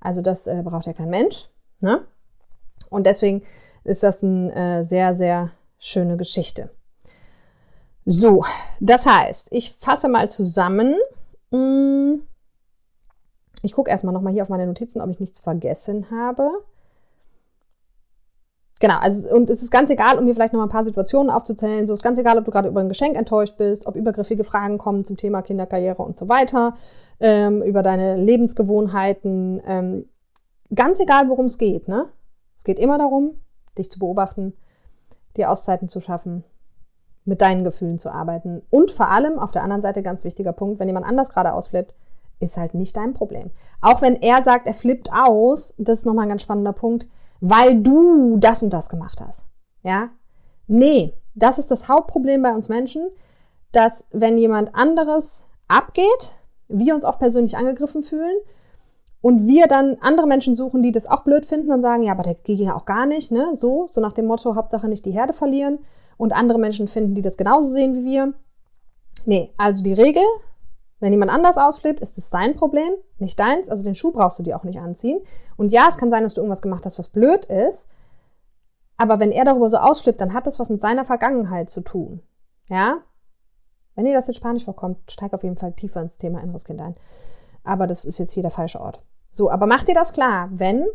Also 0.03 0.21
das 0.21 0.47
äh, 0.47 0.61
braucht 0.63 0.85
ja 0.85 0.93
kein 0.93 1.09
Mensch. 1.09 1.49
Ne? 1.79 2.05
Und 2.89 3.07
deswegen 3.07 3.41
ist 3.83 4.03
das 4.03 4.23
eine 4.23 4.53
äh, 4.53 4.83
sehr, 4.83 5.15
sehr 5.15 5.51
schöne 5.79 6.17
Geschichte. 6.17 6.69
So, 8.05 8.43
das 8.81 9.05
heißt, 9.05 9.47
ich 9.51 9.71
fasse 9.71 10.09
mal 10.09 10.29
zusammen. 10.29 10.95
Hm, 11.51 12.27
ich 13.61 13.73
gucke 13.73 13.89
erstmal 13.89 14.13
nochmal 14.13 14.33
hier 14.33 14.43
auf 14.43 14.49
meine 14.49 14.67
Notizen, 14.67 15.01
ob 15.01 15.09
ich 15.09 15.21
nichts 15.21 15.39
vergessen 15.39 16.11
habe. 16.11 16.51
Genau, 18.83 18.97
also 18.99 19.33
und 19.33 19.49
es 19.49 19.63
ist 19.63 19.71
ganz 19.71 19.89
egal, 19.89 20.19
um 20.19 20.25
mir 20.25 20.33
vielleicht 20.33 20.51
noch 20.51 20.59
mal 20.59 20.65
ein 20.65 20.69
paar 20.69 20.83
Situationen 20.83 21.29
aufzuzählen. 21.29 21.87
So 21.87 21.93
ist 21.93 22.03
ganz 22.03 22.17
egal, 22.17 22.37
ob 22.37 22.43
du 22.43 22.51
gerade 22.51 22.67
über 22.67 22.81
ein 22.81 22.89
Geschenk 22.89 23.15
enttäuscht 23.15 23.55
bist, 23.55 23.87
ob 23.87 23.95
übergriffige 23.95 24.43
Fragen 24.43 24.77
kommen 24.77 25.05
zum 25.05 25.15
Thema 25.15 25.41
Kinderkarriere 25.41 26.03
und 26.03 26.17
so 26.17 26.27
weiter, 26.27 26.73
ähm, 27.21 27.63
über 27.63 27.81
deine 27.81 28.17
Lebensgewohnheiten. 28.17 29.61
Ähm, 29.65 30.09
ganz 30.75 30.99
egal, 30.99 31.29
worum 31.29 31.45
es 31.45 31.57
geht. 31.57 31.87
Ne? 31.87 32.09
Es 32.57 32.65
geht 32.65 32.77
immer 32.77 32.97
darum, 32.97 33.39
dich 33.77 33.89
zu 33.89 33.99
beobachten, 33.99 34.51
dir 35.37 35.49
Auszeiten 35.49 35.87
zu 35.87 36.01
schaffen, 36.01 36.43
mit 37.23 37.39
deinen 37.39 37.63
Gefühlen 37.63 37.97
zu 37.97 38.11
arbeiten 38.11 38.63
und 38.69 38.91
vor 38.91 39.09
allem 39.09 39.39
auf 39.39 39.53
der 39.53 39.63
anderen 39.63 39.81
Seite 39.81 40.03
ganz 40.03 40.25
wichtiger 40.25 40.51
Punkt, 40.51 40.81
wenn 40.81 40.89
jemand 40.89 41.05
anders 41.05 41.29
gerade 41.29 41.53
ausflippt, 41.53 41.95
ist 42.41 42.57
halt 42.57 42.73
nicht 42.73 42.97
dein 42.97 43.13
Problem. 43.13 43.51
Auch 43.79 44.01
wenn 44.01 44.21
er 44.21 44.41
sagt, 44.41 44.67
er 44.67 44.73
flippt 44.73 45.09
aus, 45.13 45.73
das 45.77 45.99
ist 45.99 46.05
nochmal 46.05 46.25
ein 46.25 46.29
ganz 46.29 46.41
spannender 46.41 46.73
Punkt 46.73 47.07
weil 47.45 47.81
du 47.81 48.37
das 48.37 48.63
und 48.63 48.71
das 48.71 48.87
gemacht 48.87 49.19
hast. 49.19 49.47
Ja? 49.83 50.11
Nee, 50.65 51.13
das 51.35 51.57
ist 51.57 51.71
das 51.71 51.89
Hauptproblem 51.89 52.41
bei 52.41 52.55
uns 52.55 52.69
Menschen, 52.69 53.09
dass 53.73 54.07
wenn 54.11 54.37
jemand 54.37 54.73
anderes 54.73 55.49
abgeht, 55.67 56.35
wir 56.69 56.95
uns 56.95 57.03
oft 57.03 57.19
persönlich 57.19 57.57
angegriffen 57.57 58.01
fühlen 58.01 58.37
und 59.19 59.45
wir 59.45 59.67
dann 59.67 59.97
andere 59.99 60.25
Menschen 60.25 60.55
suchen, 60.55 60.83
die 60.83 60.93
das 60.93 61.05
auch 61.05 61.25
blöd 61.25 61.45
finden 61.45 61.73
und 61.73 61.81
sagen, 61.81 62.03
ja, 62.03 62.13
aber 62.13 62.23
der 62.23 62.35
geht 62.35 62.59
ja 62.59 62.77
auch 62.77 62.85
gar 62.85 63.05
nicht, 63.05 63.29
ne? 63.29 63.53
So, 63.55 63.87
so 63.89 63.99
nach 63.99 64.13
dem 64.13 64.25
Motto, 64.25 64.55
Hauptsache 64.55 64.87
nicht 64.87 65.05
die 65.05 65.11
Herde 65.11 65.33
verlieren. 65.33 65.79
Und 66.15 66.31
andere 66.31 66.59
Menschen 66.59 66.87
finden, 66.87 67.13
die 67.13 67.21
das 67.21 67.35
genauso 67.35 67.69
sehen 67.69 67.95
wie 67.95 68.05
wir. 68.05 68.33
Nee, 69.25 69.53
also 69.57 69.83
die 69.83 69.93
Regel, 69.93 70.23
wenn 71.03 71.11
jemand 71.11 71.31
anders 71.33 71.57
ausflippt, 71.57 71.99
ist 71.99 72.17
es 72.17 72.29
sein 72.29 72.55
Problem, 72.55 72.89
nicht 73.17 73.37
deins. 73.37 73.67
Also 73.67 73.83
den 73.83 73.93
Schuh 73.93 74.13
brauchst 74.13 74.39
du 74.39 74.43
dir 74.43 74.55
auch 74.55 74.63
nicht 74.63 74.79
anziehen. 74.79 75.19
Und 75.57 75.73
ja, 75.73 75.87
es 75.89 75.97
kann 75.97 76.09
sein, 76.09 76.23
dass 76.23 76.33
du 76.33 76.39
irgendwas 76.39 76.61
gemacht 76.61 76.85
hast, 76.85 76.97
was 76.97 77.09
blöd 77.09 77.43
ist. 77.43 77.89
Aber 78.95 79.19
wenn 79.19 79.33
er 79.33 79.43
darüber 79.43 79.67
so 79.67 79.75
ausflippt, 79.75 80.21
dann 80.21 80.33
hat 80.33 80.47
das 80.47 80.59
was 80.59 80.69
mit 80.69 80.79
seiner 80.79 81.03
Vergangenheit 81.03 81.69
zu 81.69 81.81
tun. 81.81 82.21
Ja? 82.69 83.01
Wenn 83.95 84.05
dir 84.05 84.13
das 84.13 84.27
jetzt 84.27 84.37
Spanisch 84.37 84.63
vorkommt, 84.63 85.11
steig 85.11 85.33
auf 85.33 85.43
jeden 85.43 85.57
Fall 85.57 85.73
tiefer 85.73 86.01
ins 86.01 86.15
Thema 86.15 86.41
inneres 86.41 86.63
Kind 86.63 86.79
ein. 86.79 86.95
Aber 87.65 87.85
das 87.85 88.05
ist 88.05 88.17
jetzt 88.17 88.31
hier 88.31 88.43
der 88.43 88.51
falsche 88.51 88.79
Ort. 88.79 89.01
So, 89.29 89.51
aber 89.51 89.67
mach 89.67 89.83
dir 89.83 89.95
das 89.95 90.13
klar, 90.13 90.47
wenn 90.53 90.87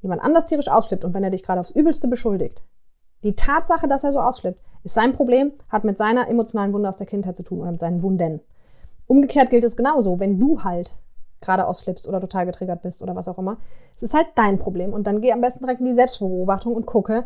jemand 0.00 0.22
anders 0.22 0.46
tierisch 0.46 0.68
ausflippt 0.68 1.04
und 1.04 1.12
wenn 1.12 1.24
er 1.24 1.30
dich 1.30 1.42
gerade 1.42 1.60
aufs 1.60 1.72
Übelste 1.72 2.08
beschuldigt, 2.08 2.64
die 3.22 3.36
Tatsache, 3.36 3.86
dass 3.86 4.02
er 4.02 4.12
so 4.12 4.20
ausflippt, 4.20 4.60
ist 4.82 4.94
sein 4.94 5.12
Problem, 5.12 5.52
hat 5.68 5.84
mit 5.84 5.98
seiner 5.98 6.28
emotionalen 6.28 6.72
Wunde 6.72 6.88
aus 6.88 6.96
der 6.96 7.06
Kindheit 7.06 7.36
zu 7.36 7.42
tun 7.42 7.60
oder 7.60 7.70
mit 7.72 7.80
seinen 7.80 8.02
Wunden. 8.02 8.40
Umgekehrt 9.12 9.50
gilt 9.50 9.62
es 9.62 9.76
genauso, 9.76 10.20
wenn 10.20 10.40
du 10.40 10.64
halt 10.64 10.96
gerade 11.42 11.66
ausflippst 11.66 12.08
oder 12.08 12.18
total 12.18 12.46
getriggert 12.46 12.80
bist 12.80 13.02
oder 13.02 13.14
was 13.14 13.28
auch 13.28 13.36
immer. 13.36 13.58
Es 13.94 14.02
ist 14.02 14.14
halt 14.14 14.28
dein 14.36 14.58
Problem. 14.58 14.94
Und 14.94 15.06
dann 15.06 15.20
geh 15.20 15.32
am 15.32 15.42
besten 15.42 15.64
direkt 15.64 15.80
in 15.80 15.86
die 15.86 15.92
Selbstbeobachtung 15.92 16.74
und 16.74 16.86
gucke, 16.86 17.24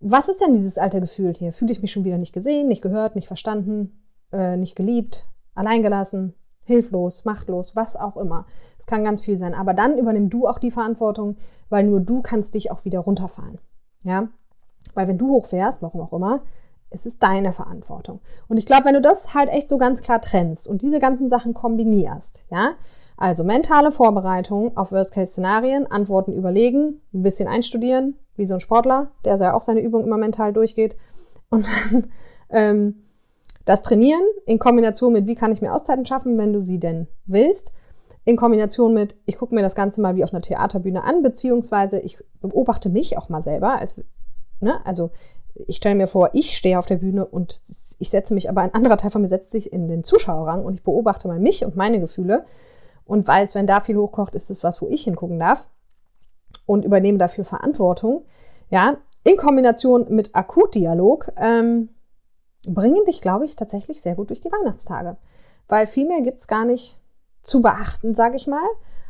was 0.00 0.28
ist 0.28 0.40
denn 0.40 0.54
dieses 0.54 0.76
alte 0.76 1.00
Gefühl 1.00 1.34
hier? 1.34 1.52
Fühle 1.52 1.70
ich 1.70 1.82
mich 1.82 1.92
schon 1.92 2.02
wieder 2.02 2.18
nicht 2.18 2.32
gesehen, 2.32 2.66
nicht 2.66 2.82
gehört, 2.82 3.14
nicht 3.14 3.28
verstanden, 3.28 4.02
äh, 4.32 4.56
nicht 4.56 4.74
geliebt, 4.74 5.28
alleingelassen, 5.54 6.34
hilflos, 6.64 7.24
machtlos, 7.24 7.76
was 7.76 7.94
auch 7.94 8.16
immer. 8.16 8.44
Es 8.76 8.86
kann 8.86 9.04
ganz 9.04 9.20
viel 9.20 9.38
sein. 9.38 9.54
Aber 9.54 9.72
dann 9.72 9.96
übernimm 9.96 10.30
du 10.30 10.48
auch 10.48 10.58
die 10.58 10.72
Verantwortung, 10.72 11.36
weil 11.68 11.84
nur 11.84 12.00
du 12.00 12.22
kannst 12.22 12.54
dich 12.54 12.72
auch 12.72 12.84
wieder 12.84 12.98
runterfahren. 12.98 13.60
Ja? 14.02 14.30
Weil 14.94 15.06
wenn 15.06 15.18
du 15.18 15.28
hochfährst, 15.28 15.80
warum 15.80 16.00
auch 16.00 16.12
immer, 16.12 16.42
es 16.90 17.06
ist 17.06 17.22
deine 17.22 17.52
Verantwortung. 17.52 18.20
Und 18.48 18.56
ich 18.56 18.66
glaube, 18.66 18.84
wenn 18.84 18.94
du 18.94 19.02
das 19.02 19.34
halt 19.34 19.48
echt 19.48 19.68
so 19.68 19.78
ganz 19.78 20.00
klar 20.00 20.20
trennst 20.20 20.68
und 20.68 20.82
diese 20.82 20.98
ganzen 20.98 21.28
Sachen 21.28 21.54
kombinierst, 21.54 22.46
ja, 22.50 22.72
also 23.16 23.44
mentale 23.44 23.92
Vorbereitung 23.92 24.76
auf 24.76 24.92
Worst-Case-Szenarien, 24.92 25.90
Antworten 25.90 26.32
überlegen, 26.32 27.00
ein 27.14 27.22
bisschen 27.22 27.48
einstudieren, 27.48 28.18
wie 28.36 28.44
so 28.44 28.54
ein 28.54 28.60
Sportler, 28.60 29.10
der 29.24 29.36
ja 29.36 29.54
auch 29.54 29.62
seine 29.62 29.80
Übung 29.80 30.04
immer 30.04 30.18
mental 30.18 30.52
durchgeht, 30.52 30.96
und 31.48 31.66
dann 31.66 32.06
ähm, 32.50 33.02
das 33.64 33.82
Trainieren 33.82 34.22
in 34.44 34.58
Kombination 34.58 35.12
mit, 35.12 35.26
wie 35.26 35.34
kann 35.34 35.52
ich 35.52 35.62
mir 35.62 35.74
Auszeiten 35.74 36.06
schaffen, 36.06 36.38
wenn 36.38 36.52
du 36.52 36.60
sie 36.60 36.78
denn 36.78 37.08
willst, 37.26 37.72
in 38.24 38.36
Kombination 38.36 38.92
mit, 38.92 39.16
ich 39.24 39.38
gucke 39.38 39.54
mir 39.54 39.62
das 39.62 39.74
Ganze 39.74 40.00
mal 40.00 40.16
wie 40.16 40.24
auf 40.24 40.32
einer 40.32 40.42
Theaterbühne 40.42 41.04
an, 41.04 41.22
beziehungsweise 41.22 42.00
ich 42.00 42.18
beobachte 42.40 42.90
mich 42.90 43.16
auch 43.16 43.28
mal 43.28 43.42
selber, 43.42 43.78
als, 43.78 44.00
ne, 44.60 44.84
also 44.84 45.10
ich 45.66 45.76
stelle 45.76 45.94
mir 45.94 46.06
vor, 46.06 46.30
ich 46.32 46.56
stehe 46.56 46.78
auf 46.78 46.86
der 46.86 46.96
Bühne 46.96 47.24
und 47.24 47.60
ich 47.98 48.10
setze 48.10 48.34
mich, 48.34 48.48
aber 48.50 48.60
ein 48.60 48.74
anderer 48.74 48.96
Teil 48.96 49.10
von 49.10 49.22
mir 49.22 49.28
setzt 49.28 49.50
sich 49.50 49.72
in 49.72 49.88
den 49.88 50.04
Zuschauerrang 50.04 50.64
und 50.64 50.74
ich 50.74 50.82
beobachte 50.82 51.28
mal 51.28 51.38
mich 51.38 51.64
und 51.64 51.76
meine 51.76 52.00
Gefühle 52.00 52.44
und 53.04 53.26
weiß, 53.26 53.54
wenn 53.54 53.66
da 53.66 53.80
viel 53.80 53.96
hochkocht, 53.96 54.34
ist 54.34 54.50
es 54.50 54.62
was, 54.64 54.82
wo 54.82 54.88
ich 54.88 55.04
hingucken 55.04 55.38
darf 55.38 55.68
und 56.66 56.84
übernehme 56.84 57.18
dafür 57.18 57.44
Verantwortung. 57.44 58.24
Ja, 58.68 58.98
in 59.24 59.36
Kombination 59.36 60.06
mit 60.08 60.34
Akutdialog 60.34 61.32
ähm, 61.36 61.90
bringen 62.68 63.04
dich, 63.06 63.20
glaube 63.20 63.44
ich, 63.44 63.56
tatsächlich 63.56 64.02
sehr 64.02 64.14
gut 64.14 64.30
durch 64.30 64.40
die 64.40 64.52
Weihnachtstage. 64.52 65.16
Weil 65.68 65.86
viel 65.86 66.06
mehr 66.06 66.20
gibt's 66.20 66.48
gar 66.48 66.64
nicht 66.64 66.98
zu 67.42 67.62
beachten, 67.62 68.14
sage 68.14 68.36
ich 68.36 68.46
mal. 68.46 68.66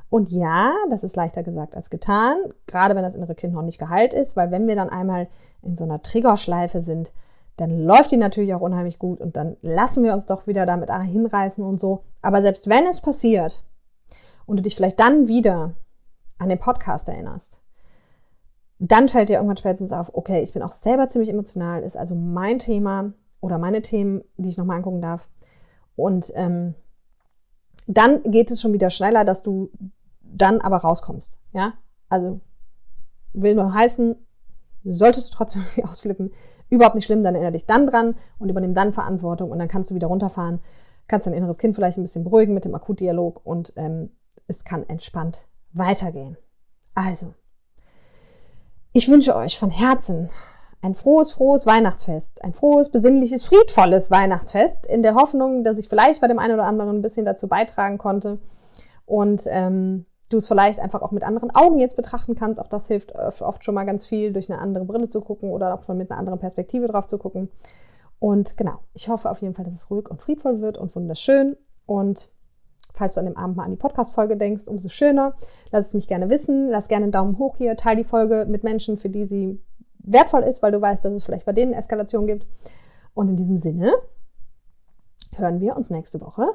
Und 0.08 0.30
ja, 0.30 0.72
das 0.88 1.02
ist 1.04 1.16
leichter 1.16 1.42
gesagt 1.42 1.74
als 1.74 1.90
getan, 1.90 2.36
gerade 2.66 2.94
wenn 2.94 3.02
das 3.02 3.16
innere 3.16 3.34
Kind 3.34 3.54
noch 3.54 3.62
nicht 3.62 3.78
geheilt 3.78 4.14
ist, 4.14 4.36
weil 4.36 4.50
wenn 4.50 4.68
wir 4.68 4.76
dann 4.76 4.88
einmal 4.88 5.28
in 5.62 5.74
so 5.74 5.84
einer 5.84 6.00
Triggerschleife 6.00 6.80
sind, 6.80 7.12
dann 7.56 7.84
läuft 7.84 8.12
die 8.12 8.16
natürlich 8.16 8.54
auch 8.54 8.60
unheimlich 8.60 8.98
gut 8.98 9.20
und 9.20 9.36
dann 9.36 9.56
lassen 9.62 10.04
wir 10.04 10.12
uns 10.12 10.26
doch 10.26 10.46
wieder 10.46 10.66
damit 10.66 10.92
hinreißen 10.92 11.64
und 11.64 11.80
so. 11.80 12.02
Aber 12.22 12.42
selbst 12.42 12.68
wenn 12.68 12.86
es 12.86 13.00
passiert 13.00 13.64
und 14.44 14.58
du 14.58 14.62
dich 14.62 14.76
vielleicht 14.76 15.00
dann 15.00 15.26
wieder 15.26 15.74
an 16.38 16.50
den 16.50 16.58
Podcast 16.58 17.08
erinnerst, 17.08 17.62
dann 18.78 19.08
fällt 19.08 19.30
dir 19.30 19.36
irgendwann 19.36 19.56
spätestens 19.56 19.92
auf, 19.92 20.14
okay, 20.14 20.42
ich 20.42 20.52
bin 20.52 20.62
auch 20.62 20.72
selber 20.72 21.08
ziemlich 21.08 21.30
emotional, 21.30 21.82
ist 21.82 21.96
also 21.96 22.14
mein 22.14 22.58
Thema 22.58 23.14
oder 23.40 23.58
meine 23.58 23.80
Themen, 23.80 24.22
die 24.36 24.50
ich 24.50 24.58
nochmal 24.58 24.76
angucken 24.76 25.00
darf. 25.00 25.30
Und 25.96 26.30
ähm, 26.34 26.74
dann 27.86 28.22
geht 28.24 28.50
es 28.50 28.60
schon 28.60 28.74
wieder 28.74 28.90
schneller, 28.90 29.24
dass 29.24 29.42
du 29.42 29.70
dann 30.36 30.60
aber 30.60 30.78
rauskommst. 30.78 31.40
Ja, 31.52 31.74
also 32.08 32.40
will 33.32 33.54
nur 33.54 33.72
heißen, 33.72 34.16
solltest 34.84 35.32
du 35.32 35.36
trotzdem 35.36 35.62
irgendwie 35.66 35.84
ausflippen, 35.84 36.32
überhaupt 36.68 36.96
nicht 36.96 37.04
schlimm, 37.04 37.22
dann 37.22 37.34
erinnere 37.34 37.52
dich 37.52 37.66
dann 37.66 37.86
dran 37.86 38.16
und 38.38 38.48
übernimm 38.48 38.74
dann 38.74 38.92
Verantwortung 38.92 39.50
und 39.50 39.58
dann 39.58 39.68
kannst 39.68 39.90
du 39.90 39.94
wieder 39.94 40.08
runterfahren, 40.08 40.60
kannst 41.06 41.26
dein 41.26 41.34
inneres 41.34 41.58
Kind 41.58 41.74
vielleicht 41.74 41.98
ein 41.98 42.02
bisschen 42.02 42.24
beruhigen 42.24 42.54
mit 42.54 42.64
dem 42.64 42.74
Akutdialog 42.74 43.44
und 43.44 43.72
ähm, 43.76 44.10
es 44.48 44.64
kann 44.64 44.88
entspannt 44.88 45.46
weitergehen. 45.72 46.36
Also, 46.94 47.34
ich 48.92 49.08
wünsche 49.08 49.36
euch 49.36 49.58
von 49.58 49.70
Herzen 49.70 50.30
ein 50.82 50.94
frohes, 50.94 51.32
frohes 51.32 51.66
Weihnachtsfest, 51.66 52.44
ein 52.44 52.54
frohes, 52.54 52.90
besinnliches, 52.90 53.44
friedvolles 53.44 54.10
Weihnachtsfest, 54.10 54.86
in 54.86 55.02
der 55.02 55.14
Hoffnung, 55.14 55.64
dass 55.64 55.78
ich 55.78 55.88
vielleicht 55.88 56.20
bei 56.20 56.28
dem 56.28 56.38
einen 56.38 56.54
oder 56.54 56.64
anderen 56.64 56.96
ein 56.96 57.02
bisschen 57.02 57.26
dazu 57.26 57.48
beitragen 57.48 57.98
konnte 57.98 58.38
und 59.04 59.44
ähm, 59.48 60.06
du 60.30 60.38
es 60.38 60.48
vielleicht 60.48 60.80
einfach 60.80 61.02
auch 61.02 61.12
mit 61.12 61.24
anderen 61.24 61.54
Augen 61.54 61.78
jetzt 61.78 61.96
betrachten 61.96 62.34
kannst. 62.34 62.60
Auch 62.60 62.68
das 62.68 62.88
hilft 62.88 63.14
oft 63.14 63.64
schon 63.64 63.74
mal 63.74 63.84
ganz 63.84 64.04
viel, 64.04 64.32
durch 64.32 64.50
eine 64.50 64.60
andere 64.60 64.84
Brille 64.84 65.08
zu 65.08 65.20
gucken 65.20 65.50
oder 65.50 65.74
auch 65.74 65.82
von 65.82 65.96
mit 65.96 66.10
einer 66.10 66.18
anderen 66.18 66.38
Perspektive 66.38 66.86
drauf 66.86 67.06
zu 67.06 67.18
gucken. 67.18 67.48
Und 68.18 68.56
genau, 68.56 68.78
ich 68.94 69.08
hoffe 69.08 69.30
auf 69.30 69.42
jeden 69.42 69.54
Fall, 69.54 69.64
dass 69.64 69.74
es 69.74 69.90
ruhig 69.90 70.08
und 70.10 70.22
friedvoll 70.22 70.60
wird 70.60 70.78
und 70.78 70.94
wunderschön. 70.96 71.56
Und 71.84 72.30
falls 72.94 73.14
du 73.14 73.20
an 73.20 73.26
dem 73.26 73.36
Abend 73.36 73.56
mal 73.56 73.64
an 73.64 73.70
die 73.70 73.76
Podcast-Folge 73.76 74.36
denkst, 74.36 74.66
umso 74.68 74.88
schöner. 74.88 75.36
Lass 75.70 75.88
es 75.88 75.94
mich 75.94 76.08
gerne 76.08 76.30
wissen. 76.30 76.68
Lass 76.70 76.88
gerne 76.88 77.04
einen 77.04 77.12
Daumen 77.12 77.38
hoch 77.38 77.56
hier. 77.56 77.76
Teil 77.76 77.96
die 77.96 78.04
Folge 78.04 78.46
mit 78.48 78.64
Menschen, 78.64 78.96
für 78.96 79.10
die 79.10 79.26
sie 79.26 79.62
wertvoll 79.98 80.42
ist, 80.42 80.62
weil 80.62 80.72
du 80.72 80.80
weißt, 80.80 81.04
dass 81.04 81.12
es 81.12 81.24
vielleicht 81.24 81.46
bei 81.46 81.52
denen 81.52 81.72
Eskalation 81.72 82.26
gibt. 82.26 82.46
Und 83.14 83.28
in 83.28 83.36
diesem 83.36 83.58
Sinne 83.58 83.92
hören 85.36 85.60
wir 85.60 85.76
uns 85.76 85.90
nächste 85.90 86.20
Woche 86.20 86.46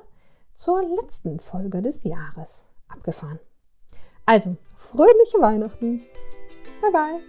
zur 0.53 0.81
letzten 1.01 1.39
Folge 1.39 1.81
des 1.81 2.03
Jahres 2.03 2.69
abgefahren. 2.87 3.39
Also, 4.25 4.55
fröhliche 4.75 5.39
Weihnachten. 5.39 6.03
Bye 6.81 6.91
bye. 6.91 7.19